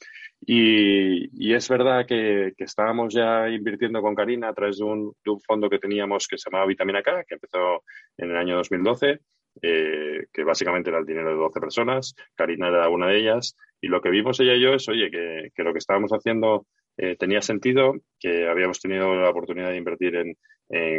[0.45, 5.13] Y, y, es verdad que, que, estábamos ya invirtiendo con Karina a través de un,
[5.23, 7.83] de un, fondo que teníamos que se llamaba Vitamina K, que empezó
[8.17, 9.19] en el año 2012,
[9.61, 12.15] eh, que básicamente era el dinero de 12 personas.
[12.35, 13.55] Karina era una de ellas.
[13.81, 16.65] Y lo que vimos ella y yo es, oye, que, que lo que estábamos haciendo
[16.97, 20.35] eh, tenía sentido, que habíamos tenido la oportunidad de invertir en,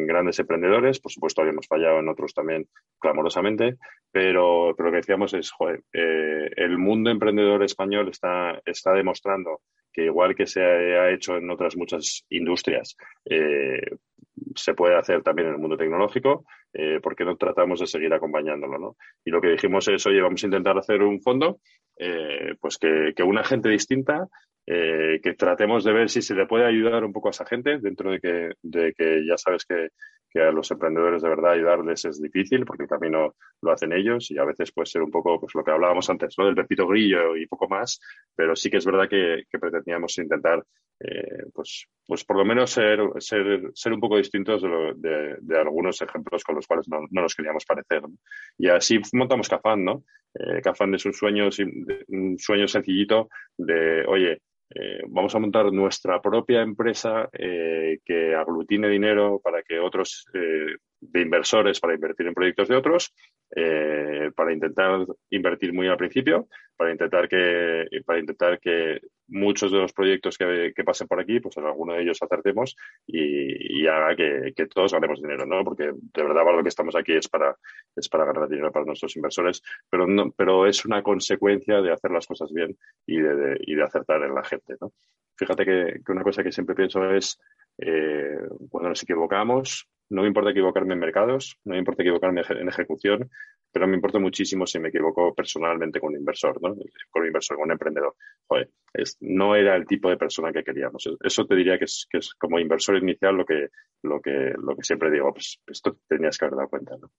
[0.07, 2.67] grandes emprendedores, por supuesto habíamos fallado en otros también
[2.99, 3.77] clamorosamente,
[4.11, 9.61] pero, lo que decíamos es, joder, eh, el mundo emprendedor español está, está demostrando
[9.93, 13.83] que igual que se ha hecho en otras muchas industrias, eh,
[14.55, 18.79] se puede hacer también en el mundo tecnológico, eh, porque no tratamos de seguir acompañándolo,
[18.79, 18.97] ¿no?
[19.23, 21.61] Y lo que dijimos es, oye, vamos a intentar hacer un fondo,
[22.61, 24.29] pues que, que, una gente distinta,
[24.71, 27.79] eh, que tratemos de ver si se le puede ayudar un poco a esa gente,
[27.79, 29.89] dentro de que, de que ya sabes que
[30.31, 34.31] que a los emprendedores de verdad ayudarles es difícil porque el camino lo hacen ellos
[34.31, 36.47] y a veces puede ser un poco pues lo que hablábamos antes, ¿no?
[36.47, 38.01] Del pepito grillo y poco más,
[38.35, 40.65] pero sí que es verdad que, pretendíamos intentar
[41.01, 46.01] eh, pues, pues por lo menos ser, ser, ser un poco distintos de, de, algunos
[46.03, 48.03] ejemplos con los cuales no, nos queríamos parecer.
[48.59, 50.05] Y así montamos Cafán, ¿no?
[50.35, 51.49] Eh, Cafán es un sueño,
[52.09, 54.39] un sueño sencillito de, oye,
[54.75, 60.77] eh, vamos a montar nuestra propia empresa eh, que aglutine dinero para que otros eh,
[61.01, 63.15] de inversores para invertir en proyectos de otros,
[64.35, 69.93] para intentar invertir muy al principio, para intentar que para intentar que muchos de los
[69.93, 74.93] proyectos que, pasen por aquí, pues en alguno de ellos acertemos y, haga que, todos
[74.93, 75.65] ganemos dinero, ¿no?
[75.65, 77.57] Porque de verdad para lo que estamos aquí es para
[77.95, 82.11] es para ganar dinero para nuestros inversores, pero no, pero es una consecuencia de hacer
[82.11, 84.93] las cosas bien y de, y de acertar en la gente, ¿no?
[85.37, 87.39] Fíjate que, una cosa que siempre pienso es
[87.79, 88.39] eh,
[88.71, 93.31] cuando nos equivocamos, no me importa equivocarme en mercados, no me importa equivocarme en ejecución,
[93.71, 96.75] pero me importa muchísimo si me equivoco personalmente con un inversor, ¿no?
[97.11, 98.15] Con un inversor, con un emprendedor.
[98.47, 98.71] Joder,
[99.21, 101.09] no era el tipo de persona que queríamos.
[101.21, 103.69] Eso te diría que es, que es como inversor inicial lo que,
[104.03, 107.11] lo que, lo que siempre digo, pues esto tenías que haber dado cuenta, ¿no?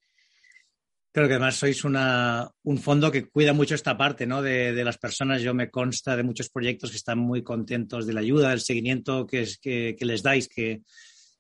[1.11, 4.43] Creo que además sois una, un fondo que cuida mucho esta parte ¿no?
[4.43, 5.41] de, de, las personas.
[5.41, 9.25] Yo me consta de muchos proyectos que están muy contentos de la ayuda, del seguimiento
[9.25, 10.81] que, que les dais, que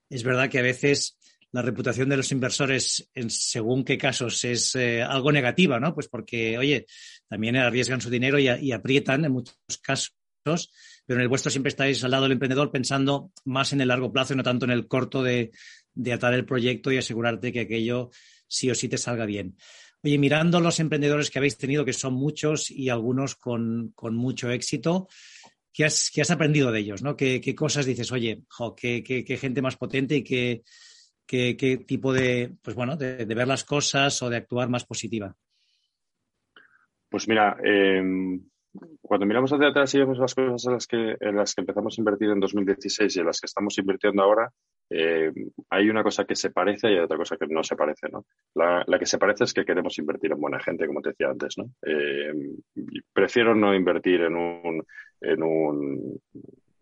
[0.09, 1.19] es verdad que a veces
[1.51, 5.93] la reputación de los inversores en según qué casos es eh, algo negativa, ¿no?
[5.95, 6.85] Pues porque, oye,
[7.27, 12.03] también arriesgan su dinero y, aprietan en muchos casos, pero en el vuestro siempre estáis
[12.03, 14.87] al lado del emprendedor pensando más en el largo plazo y no tanto en el
[14.87, 15.51] corto de,
[16.13, 18.11] atar el proyecto y asegurarte que aquello
[18.47, 19.57] sí o sí te salga bien.
[20.03, 25.09] Oye, mirando los emprendedores que habéis tenido, que son muchos y algunos con, mucho éxito,
[25.73, 27.01] ¿qué has, aprendido de ellos?
[27.01, 27.17] ¿no?
[27.17, 28.43] ¿Qué, cosas dices, oye,
[28.77, 30.63] qué, qué, gente más potente y qué,
[31.29, 35.35] qué, tipo de, pues bueno, de, ver las cosas o de actuar más positiva?
[37.07, 38.41] Pues mira, em,
[39.01, 41.97] cuando miramos hacia atrás y vemos las cosas en las que, en las que empezamos
[41.97, 44.51] a invertir en 2016 y en las que estamos invirtiendo ahora,
[44.89, 48.09] em, hay una cosa que se parece y hay otra cosa que no se parece,
[48.09, 48.25] ¿no?
[48.55, 51.57] La, que se parece es que queremos invertir en buena gente, como te decía antes,
[51.59, 51.71] ¿no?
[51.83, 52.57] Em,
[53.13, 54.83] prefiero no invertir en un,
[55.21, 56.21] en un,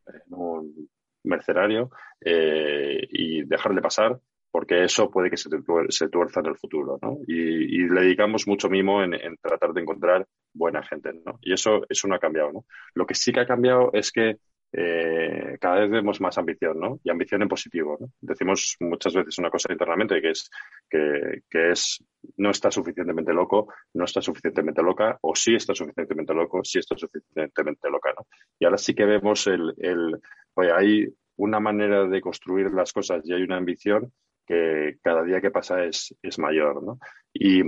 [0.08, 0.90] en un
[1.26, 4.18] mercenario eh, y dejarle pasar
[4.58, 5.52] porque eso puede que se,
[5.89, 7.20] se tuerza en el futuro, ¿no?
[7.28, 11.38] Y, le dedicamos mucho mimo en, tratar de encontrar buena gente, ¿no?
[11.43, 12.65] Y eso, eso no ha cambiado, ¿no?
[12.96, 14.38] Lo que sí que ha cambiado es que
[14.74, 17.00] eh, cada vez vemos más ambición, ¿no?
[17.04, 18.08] Y ambición en positivo, ¿no?
[18.20, 20.50] Decimos muchas veces una cosa internamente que es
[20.89, 22.04] que, que, es
[22.38, 26.98] no está suficientemente loco, no está suficientemente loca, o sí está suficientemente loco, sí está
[26.98, 28.26] suficientemente loca, ¿no?
[28.58, 30.20] Y ahora sí que vemos el, el
[30.56, 34.12] oye, hay una manera de construir las cosas y hay una ambición
[34.48, 37.00] que cada día que pasa es, es mayor, ¿no?
[37.34, 37.62] Y,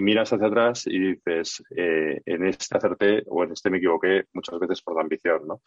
[0.00, 4.58] miras hacia atrás y dices, eh, en este acerté o en este me equivoqué muchas
[4.58, 5.60] veces por la ambición, ¿no?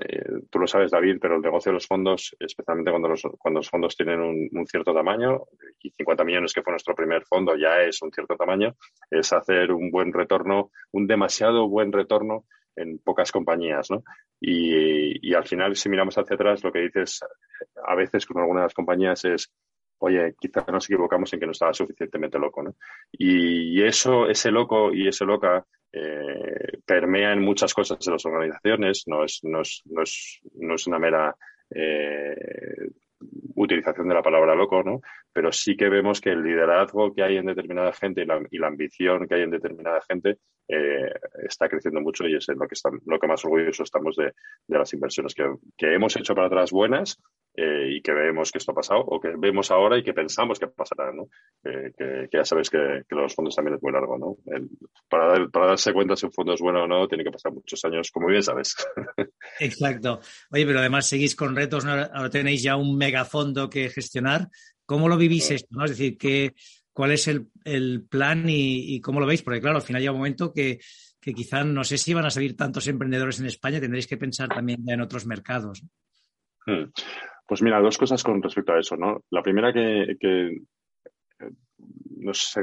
[0.00, 3.60] Eh, tú lo sabes, David, pero el negocio de los fondos, especialmente cuando los, cuando
[3.60, 5.42] los fondos tienen un, cierto tamaño,
[5.82, 8.74] y 50 millones que fue nuestro primer fondo ya es un cierto tamaño,
[9.10, 12.44] es hacer un buen retorno, un demasiado buen retorno
[12.76, 14.02] en pocas compañías, ¿no?
[14.40, 17.20] Y, al final, si miramos hacia atrás, lo que dices
[17.84, 19.52] a veces con algunas de las compañías es,
[19.98, 22.74] oye, quizás nos equivocamos en que no estaba suficientemente loco, ¿no?
[23.12, 29.04] Y eso, ese loco y ese loca eh, permea en muchas cosas de las organizaciones,
[29.06, 31.34] no es, no es, no es, no es una mera
[31.70, 32.90] eh,
[33.54, 35.00] utilización de la palabra loco, ¿no?
[35.38, 38.58] Pero sí que vemos que el liderazgo que hay en determinada gente y la, y
[38.58, 41.12] la ambición que hay en determinada gente eh,
[41.46, 44.32] está creciendo mucho y es lo que, está, lo que más orgulloso estamos de,
[44.66, 45.44] de las inversiones que,
[45.76, 47.22] que, hemos hecho para atrás buenas
[47.54, 50.58] eh, y que vemos que esto ha pasado o que vemos ahora y que pensamos
[50.58, 51.28] que pasará, ¿no?
[51.62, 54.36] que, que, ya sabes que, los fondos también es muy largo, ¿no?
[55.08, 57.84] para, para, darse cuenta si un fondo es bueno o no, tiene que pasar muchos
[57.84, 58.74] años, como bien sabes.
[59.60, 60.18] Exacto.
[60.50, 64.48] Oye, pero además seguís con retos, ahora tenéis ya un megafondo que gestionar.
[64.88, 65.68] ¿Cómo lo vivís esto?
[65.72, 65.84] ¿no?
[65.84, 66.54] Es decir, ¿qué,
[66.94, 69.42] ¿cuál es el, el plan y, y, cómo lo veis?
[69.42, 70.78] Porque claro, al final llega un momento que,
[71.20, 74.48] que quizá no sé si van a salir tantos emprendedores en España, tendréis que pensar
[74.48, 75.82] también ya en otros mercados.
[76.64, 76.84] Hmm.
[77.46, 79.24] Pues mira, dos cosas con respecto a eso, ¿no?
[79.28, 80.56] La primera que, que
[82.20, 82.54] nos,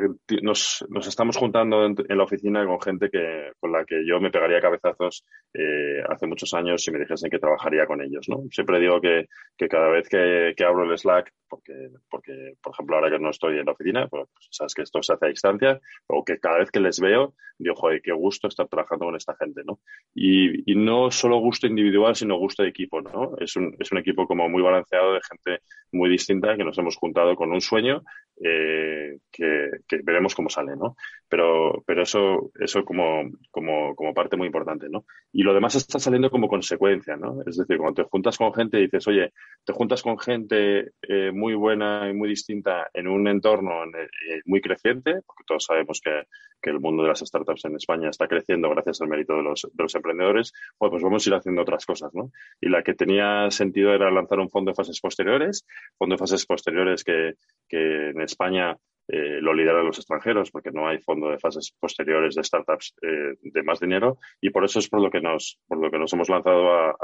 [0.41, 4.19] nos, nos, estamos juntando en, en, la oficina con gente que, con la que yo
[4.19, 8.27] me pegaría cabezazos eh, hace muchos años si me dijesen que trabajaría con ellos.
[8.29, 8.43] ¿no?
[8.51, 12.95] Siempre digo que, que cada vez que, que, abro el Slack, porque, porque, por ejemplo,
[12.95, 15.29] ahora que no estoy en la oficina, pues, pues sabes que esto se hace a
[15.29, 19.15] distancia, o que cada vez que les veo, digo, joder, qué gusto estar trabajando con
[19.15, 19.61] esta gente.
[19.65, 19.79] ¿no?
[20.13, 23.01] Y, y no solo gusto individual, sino gusto de equipo.
[23.01, 23.35] ¿no?
[23.39, 26.95] Es, un, es un equipo como muy balanceado de gente muy distinta que nos hemos
[26.97, 28.03] juntado con un sueño
[28.43, 29.44] eh, que,
[29.87, 30.95] que, veremos cómo sale, ¿no?
[31.27, 35.05] Pero, pero eso, eso como, como, como, parte muy importante, ¿no?
[35.31, 37.41] Y lo demás está saliendo como consecuencia, ¿no?
[37.45, 41.31] Es decir, cuando te juntas con gente y dices, oye, te juntas con gente eh,
[41.31, 46.23] muy buena y muy distinta en un entorno eh, muy creciente, porque todos sabemos que,
[46.61, 49.61] que, el mundo de las startups en España está creciendo gracias al mérito de los,
[49.61, 52.31] de los emprendedores, pues, vamos a ir haciendo otras cosas, ¿no?
[52.61, 55.65] Y la que tenía sentido era lanzar un fondo de fases posteriores,
[55.97, 57.35] fondo de fases posteriores que
[57.69, 58.77] en España
[59.07, 63.35] eh, lo lideran los extranjeros porque no hay fondo de fases posteriores de startups eh,
[63.41, 66.11] de más dinero y por eso es por lo que nos, por lo que nos
[66.13, 66.95] hemos lanzado a,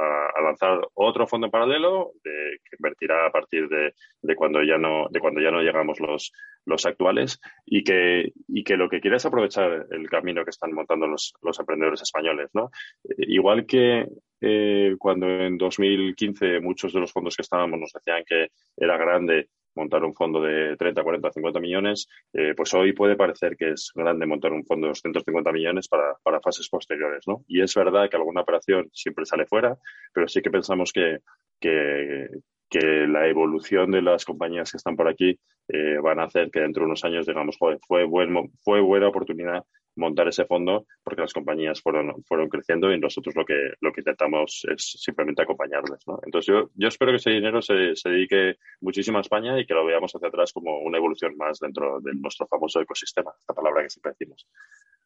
[0.41, 5.07] lanzar otro fondo en paralelo de, que invertirá a partir de, de, cuando ya no,
[5.11, 6.31] de cuando ya no llegamos los,
[6.65, 10.73] los actuales y que, y que lo que quiere es aprovechar el camino que están
[10.73, 12.49] montando los, los emprendedores españoles.
[12.53, 12.71] ¿no?
[13.17, 14.07] Igual que
[14.41, 19.49] eh, cuando en 2015 muchos de los fondos que estábamos nos decían que era grande
[19.75, 23.91] montar un fondo de 30, 40, 50 millones, eh, pues hoy puede parecer que es
[23.95, 27.43] grande montar un fondo de 250 millones para, para, fases posteriores, ¿no?
[27.47, 29.77] Y es verdad que alguna operación siempre sale fuera,
[30.13, 31.19] pero sí que pensamos que,
[31.59, 32.27] que,
[32.71, 36.61] que la evolución de las compañías que están por aquí eh, van a hacer que
[36.61, 39.63] dentro de unos años digamos, joder, fue, buen, fue buena oportunidad
[39.97, 43.99] montar ese fondo porque las compañías fueron, fueron creciendo y nosotros lo que, lo que
[43.99, 45.99] intentamos es simplemente acompañarles.
[46.07, 46.17] ¿no?
[46.25, 49.73] Entonces yo, yo espero que ese dinero se, se, dedique muchísimo a España y que
[49.73, 53.83] lo veamos hacia atrás como una evolución más dentro de nuestro famoso ecosistema, esta palabra
[53.83, 54.47] que siempre decimos.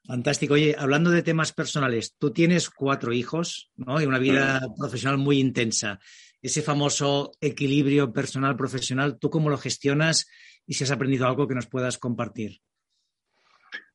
[0.05, 0.53] Fantástico.
[0.53, 3.99] Oye, hablando de temas personales, tú tienes cuatro hijos ¿no?
[3.99, 4.79] y una vida mm.
[4.79, 5.99] profesional muy intensa.
[6.45, 10.29] Ese famoso equilibrio personal-profesional, ¿tú cómo lo gestionas
[10.67, 12.59] y si has aprendido algo que nos puedas compartir?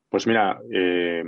[0.09, 1.23] Pues mira, eh,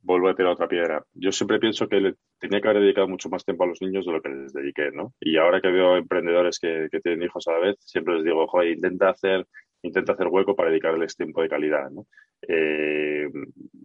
[0.00, 1.04] vuelvo a tirar otra piedra.
[1.12, 4.12] Yo siempre pienso que tenía que haber dedicado mucho más tiempo a los niños de
[4.12, 5.12] lo que les dediqué, ¿no?
[5.20, 8.46] Y ahora que veo emprendedores que, que tienen hijos a la vez, siempre les digo,
[8.46, 9.46] joder, intenta hacer,
[9.82, 12.06] intenta hacer hueco para dedicarles tiempo de calidad, ¿no?
[12.48, 13.28] Eh,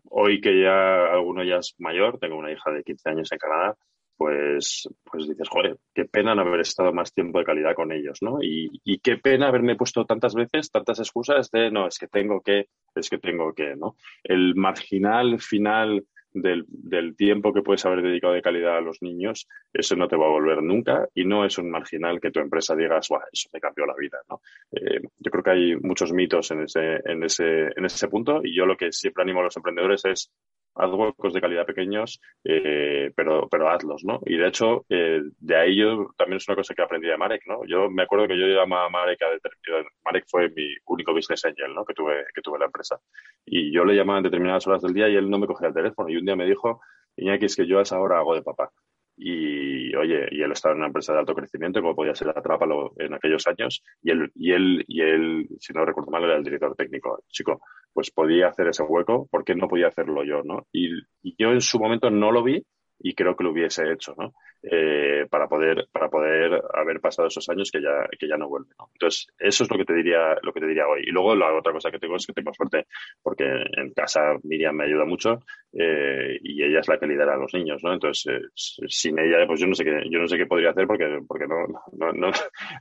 [0.05, 3.75] hoy que ya alguno ya es mayor, tengo una hija de 15 años en Canadá,
[4.17, 8.19] pues, pues dices, joder, qué pena no haber estado más tiempo de calidad con ellos,
[8.21, 8.39] ¿no?
[8.41, 12.41] Y, y, qué pena haberme puesto tantas veces, tantas excusas de, no, es que tengo
[12.41, 13.95] que, es que tengo que, ¿no?
[14.23, 16.03] El marginal final
[16.33, 20.15] del, del tiempo que puedes haber dedicado de calidad a los niños, eso no te
[20.15, 23.49] va a volver nunca y no es un marginal que tu empresa digas, wow, eso
[23.53, 24.41] me cambió la vida, ¿no?
[24.71, 28.55] Eh, yo creo que hay muchos mitos en ese, en, ese, en ese punto y
[28.55, 30.31] yo lo que siempre animo a los emprendedores es
[30.77, 34.19] haz huecos de calidad pequeños, eh, pero, pero hazlos, ¿no?
[34.25, 37.43] Y de hecho, eh, de ahí yo también es una cosa que aprendí de Marek,
[37.47, 37.65] ¿no?
[37.65, 41.45] Yo me acuerdo que yo llamaba a Marek a determinado, Marek fue mi único business
[41.45, 41.85] angel, ¿no?
[41.85, 42.99] Que tuve, que tuve la empresa.
[43.45, 45.73] Y yo le llamaba en determinadas horas del día y él no me cogía el
[45.73, 46.09] teléfono.
[46.09, 46.81] Y un día me dijo,
[47.15, 48.71] Iñaki, es que yo a esa hora hago de papá.
[49.17, 52.93] Y oye, y él estaba en una empresa de alto crecimiento, como podía ser Atrápalo
[52.97, 56.43] en aquellos años, y él, y él, y él, si no recuerdo mal, era el
[56.43, 57.23] director técnico.
[57.27, 60.67] Chico, pues podía hacer ese hueco, ¿por qué no podía hacerlo yo, no?
[60.71, 60.89] Y,
[61.23, 62.63] y yo en su momento no lo vi
[62.99, 64.33] y creo que lo hubiese hecho, ¿no?
[64.63, 68.69] Eh, para poder para poder haber pasado esos años que ya que ya no vuelve
[68.79, 68.89] ¿no?
[68.91, 71.53] entonces eso es lo que te diría lo que te diría hoy y luego la
[71.53, 72.87] otra cosa que tengo es que tengo suerte
[73.21, 77.37] porque en casa Miriam me ayuda mucho eh, y ella es la que lidera a
[77.37, 80.37] los niños no entonces eh, sin ella pues yo no sé qué yo no sé
[80.37, 82.31] qué podría hacer porque porque no no, no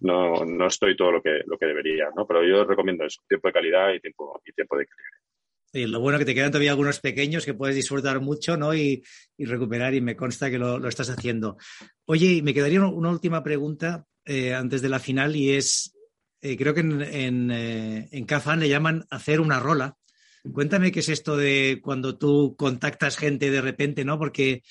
[0.00, 3.48] no no estoy todo lo que lo que debería no pero yo recomiendo eso tiempo
[3.48, 5.20] de calidad y tiempo y tiempo de equilibrio
[5.72, 8.74] y lo bueno que te quedan todavía algunos pequeños que puedes disfrutar mucho ¿no?
[8.74, 9.02] y,
[9.36, 11.58] y recuperar y me consta que lo, lo, estás haciendo.
[12.04, 15.94] Oye, me quedaría una última pregunta eh, antes de la final y es,
[16.40, 19.96] eh, creo que en, en, eh, en Cafán le llaman hacer una rola.
[20.52, 24.16] Cuéntame qué es esto de cuando tú contactas gente de repente, ¿no?
[24.16, 24.62] Porque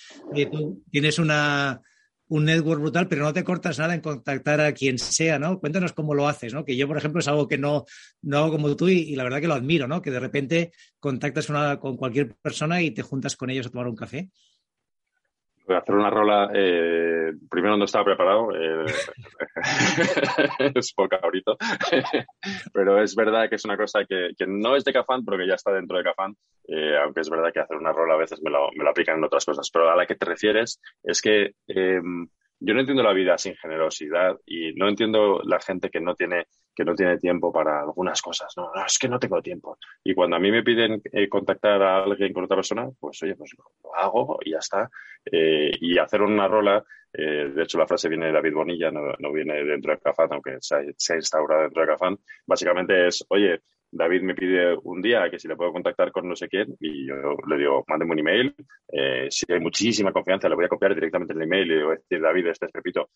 [0.50, 1.82] tú tienes una,
[2.28, 5.60] un network brutal, pero no te cortas nada en contactar a quien sea, ¿no?
[5.60, 6.66] Cuéntanos cómo lo haces, ¿no?
[6.66, 7.86] Que yo, por ejemplo, es algo que no,
[8.22, 10.02] no hago como tú y, la verdad que lo admiro, ¿no?
[10.02, 11.48] Que de repente contactas
[11.80, 14.30] con cualquier persona y te juntas con ellos a tomar un café.
[15.70, 18.86] Hacer una rola, eh, primero no estaba preparado, eh,
[20.76, 21.54] es poco ahorita,
[22.74, 25.56] pero es verdad que es una cosa que, no es de Cafán, pero que ya
[25.56, 26.36] está dentro de Cafán,
[26.68, 29.18] eh, aunque es verdad que hacer una rola a veces me lo, me lo aplican
[29.18, 32.28] en otras cosas, pero a la que te refieres es que em,
[32.66, 36.48] yo no entiendo la vida sin generosidad y no entiendo la gente que no tiene
[36.76, 38.54] que no tiene tiempo para algunas cosas.
[38.58, 39.78] No, es que no tengo tiempo.
[40.04, 43.36] Y cuando a mí me piden eh, contactar a alguien con otra persona, pues oye,
[43.36, 44.90] pues lo hago y ya está.
[45.32, 46.84] Eh, y hacer una rola,
[47.14, 50.28] eh, de hecho la frase viene de David Bonilla, no, no viene dentro de Cafán,
[50.32, 52.18] aunque se ha, se ha instaurado dentro de Cafán.
[52.46, 53.62] Básicamente es, oye,
[53.96, 57.08] David me pide un día que si le puedo contactar con no sé quién y
[57.08, 57.16] yo
[57.48, 58.56] le digo, mándeme un email.
[58.92, 61.96] Eh, si hay muchísima confianza, le voy a copiar directamente el email y le voy
[61.96, 63.10] a David, este es Pepito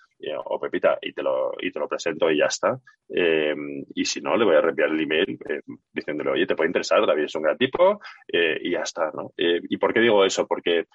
[0.45, 2.79] o Pepita y te lo, y te lo presento y ya está.
[3.09, 3.53] Eh,
[3.93, 5.61] y si no, le voy a reenviar el email eh,
[5.91, 9.11] diciéndole, oye, te puede interesar, David es un gran tipo y ya está.
[9.13, 9.33] ¿no?
[9.37, 10.47] ¿Y por qué digo eso?
[10.47, 10.85] Porque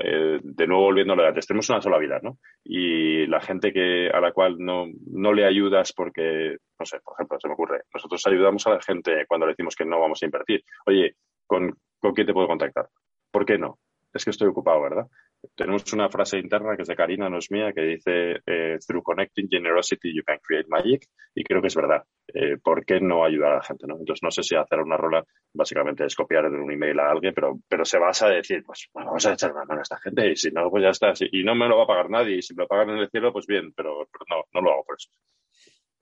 [0.00, 2.38] eh, de nuevo volviendo a de antes, tenemos una sola vida, ¿no?
[2.64, 7.14] Y la gente que, a la cual no, no le ayudas porque, no sé, por
[7.14, 10.22] ejemplo, se me ocurre, nosotros ayudamos a la gente cuando le decimos que no vamos
[10.22, 10.64] a invertir.
[10.86, 11.16] Oye,
[11.46, 12.88] ¿con, ¿con quién te puedo contactar?
[13.30, 13.78] ¿Por qué no?
[14.12, 15.06] Es que estoy ocupado, ¿verdad?
[15.54, 19.02] Tenemos una frase interna que es de Karina, no es mía, que dice, eh, through
[19.02, 22.02] connecting generosity you can create magic, y creo que es verdad.
[22.32, 23.86] Eh, ¿Por qué no ayudar a la gente?
[23.86, 23.96] ¿no?
[23.98, 27.58] Entonces, no sé si hacer una rola básicamente es copiar un email a alguien, pero,
[27.68, 30.36] pero se basa a decir, pues vamos a echar una mano a esta gente, y
[30.36, 31.12] si no, pues ya está.
[31.30, 33.10] Y no me lo va a pagar nadie, y si me lo pagan en el
[33.10, 35.10] cielo, pues bien, pero, pero no, no lo hago por eso.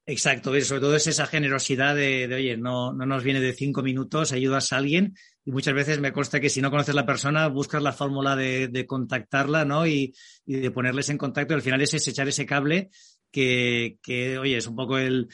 [0.05, 4.33] Exacto, sobre todo es esa generosidad de, oye, no, no nos viene de cinco minutos,
[4.33, 7.83] ayudas a alguien y muchas veces me consta que si no conoces la persona, buscas
[7.83, 9.87] la fórmula de, contactarla, ¿no?
[9.87, 10.13] Y,
[10.45, 11.55] de ponerles en contacto.
[11.55, 12.91] Y al final es, echar ese cable
[13.31, 15.29] que, que, oye, es un poco el,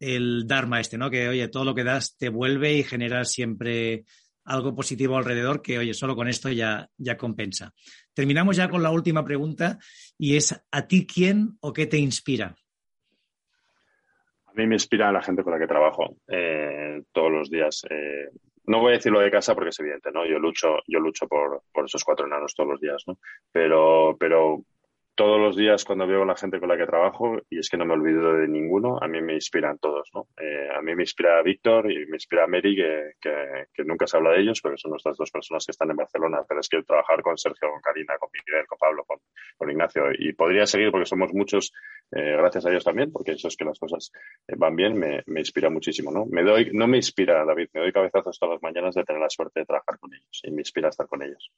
[0.00, 1.08] el dharma este, ¿no?
[1.08, 4.04] Que, oye, todo lo que das te vuelve y genera siempre
[4.44, 7.72] algo positivo alrededor que, oye, solo con esto ya, ya compensa.
[8.12, 9.78] Terminamos ya con la última pregunta
[10.18, 12.56] y es, ¿a ti quién o qué te inspira?
[14.50, 17.82] A mí me inspira la gente con la que trabajo eh, todos los días.
[17.88, 18.30] Eh,
[18.66, 20.26] no voy a decir lo de casa porque es evidente, ¿no?
[20.26, 23.18] Yo lucho, yo lucho por, por esos cuatro enanos todos los días, ¿no?
[23.52, 24.64] Pero, pero
[25.20, 27.76] todos los días cuando veo a la gente con la que trabajo, y es que
[27.76, 30.28] no me olvido de ninguno, a mí me inspiran todos, ¿no?
[30.40, 34.30] Eh, a mí me inspira Víctor y me inspira Mary, que, que, nunca se habla
[34.30, 37.20] de ellos, porque son nuestras dos personas que están en Barcelona, pero es que trabajar
[37.20, 39.18] con Sergio, con Karina, con Miguel, con Pablo, con,
[39.58, 41.70] con Ignacio, y podría seguir porque somos muchos,
[42.12, 44.10] eh, gracias a ellos también, porque eso es que las cosas
[44.48, 46.26] eh, van bien, me, me, inspira muchísimo, ¿no?
[46.26, 49.30] Me doy, no me inspira, David, me doy cabezazos todas las mañanas de tener la
[49.30, 51.50] suerte de trabajar con ellos, y me inspira estar con ellos.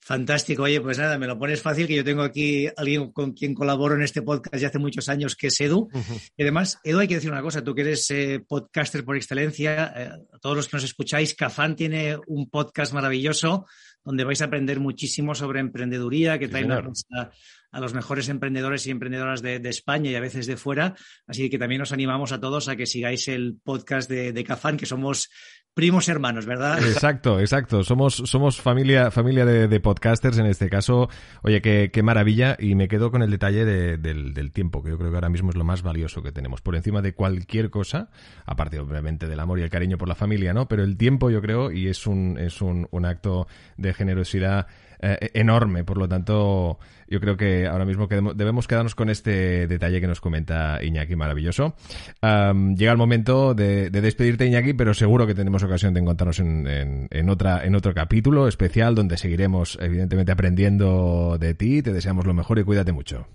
[0.00, 0.64] Fantástico.
[0.64, 3.94] Oye, pues nada, me lo pones fácil, que yo tengo aquí alguien con quien colaboro
[3.94, 5.88] en este podcast ya hace muchos años, que es Edu.
[6.36, 9.92] Y además, Edu, hay que decir una cosa, tú que eres eh, podcaster por excelencia,
[9.96, 13.66] eh, a todos los que nos escucháis, Cafán tiene un podcast maravilloso
[14.06, 17.30] donde vais a aprender muchísimo sobre emprendeduría, que trae a,
[17.76, 20.94] a, los mejores emprendedores y emprendedoras de, España y a veces de fuera.
[21.26, 24.86] Así que también os animamos a todos a que sigáis el podcast de, Cafán, que
[24.86, 25.30] somos
[25.74, 26.78] primos hermanos, ¿verdad?
[26.78, 27.84] Exacto, exacto.
[27.84, 31.10] Somos, somos familia, familia de, podcasters en este caso.
[31.42, 32.56] Oye, qué, qué, maravilla.
[32.58, 35.50] Y me quedo con el detalle del, del, tiempo, que yo creo que ahora mismo
[35.50, 36.62] es lo más valioso que tenemos.
[36.62, 38.08] Por encima de cualquier cosa,
[38.46, 40.66] aparte obviamente del amor y el cariño por la familia, ¿no?
[40.66, 43.46] Pero el tiempo yo creo, y es un, es un, un acto
[43.76, 44.66] de generosidad
[45.00, 45.84] eh, enorme.
[45.84, 46.78] Por lo tanto,
[47.08, 51.74] yo creo que ahora mismo debemos quedarnos con este detalle que nos comenta Iñaki, maravilloso.
[52.22, 57.30] llega el momento de, despedirte, Iñaki, pero seguro que tenemos ocasión de encontrarnos en, en,
[57.30, 61.82] otra, en otro capítulo especial donde seguiremos, evidentemente, aprendiendo de ti.
[61.82, 63.26] Te deseamos lo mejor y cuídate mucho.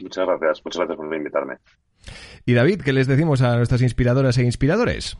[0.00, 1.58] Muchas gracias, muchas gracias por invitarme.
[2.44, 5.16] Y David, ¿qué les decimos a nuestras inspiradoras e inspiradores?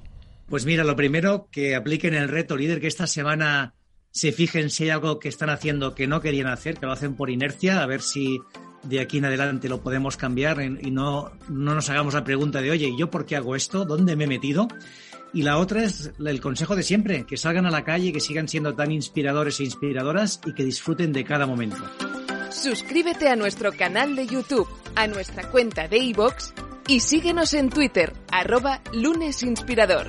[0.49, 3.74] Pues mira, lo primero, que apliquen el reto líder que esta semana
[4.12, 7.16] se fijen si hay algo que están haciendo que no querían hacer, que lo hacen
[7.16, 8.40] por inercia, a ver si
[8.82, 12.70] de aquí en adelante lo podemos cambiar y no, no nos hagamos la pregunta de,
[12.70, 13.84] oye, ¿yo por qué hago esto?
[13.84, 14.68] ¿Dónde me he metido?
[15.32, 18.48] Y la otra es el consejo de siempre, que salgan a la calle, que sigan
[18.48, 21.82] siendo tan inspiradores e inspiradoras y que disfruten de cada momento.
[22.50, 26.52] Suscríbete a nuestro canal de YouTube, a nuestra cuenta de iVoox
[26.86, 30.08] y síguenos en Twitter, arroba lunesinspirador.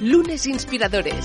[0.00, 1.24] Lunes Inspiradores.